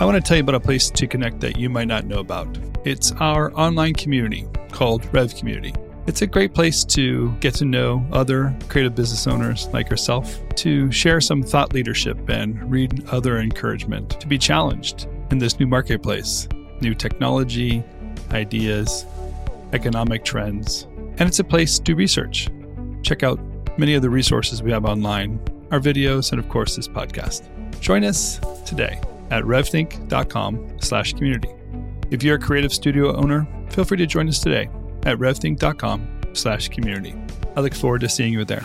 [0.00, 2.18] I want to tell you about a place to connect that you might not know
[2.18, 2.58] about.
[2.84, 5.74] It's our online community called Rev Community.
[6.04, 10.90] It's a great place to get to know other creative business owners like yourself, to
[10.90, 16.48] share some thought leadership and read other encouragement, to be challenged in this new marketplace,
[16.80, 17.84] new technology,
[18.32, 19.06] ideas,
[19.72, 20.88] economic trends.
[21.18, 22.48] And it's a place to research.
[23.02, 23.38] Check out
[23.78, 25.40] many of the resources we have online,
[25.70, 27.48] our videos, and of course this podcast.
[27.80, 29.00] Join us today
[29.30, 31.50] at revthink.com slash community.
[32.10, 34.68] If you're a creative studio owner, feel free to join us today
[35.04, 37.14] at revthink.com slash community.
[37.56, 38.64] I look forward to seeing you there.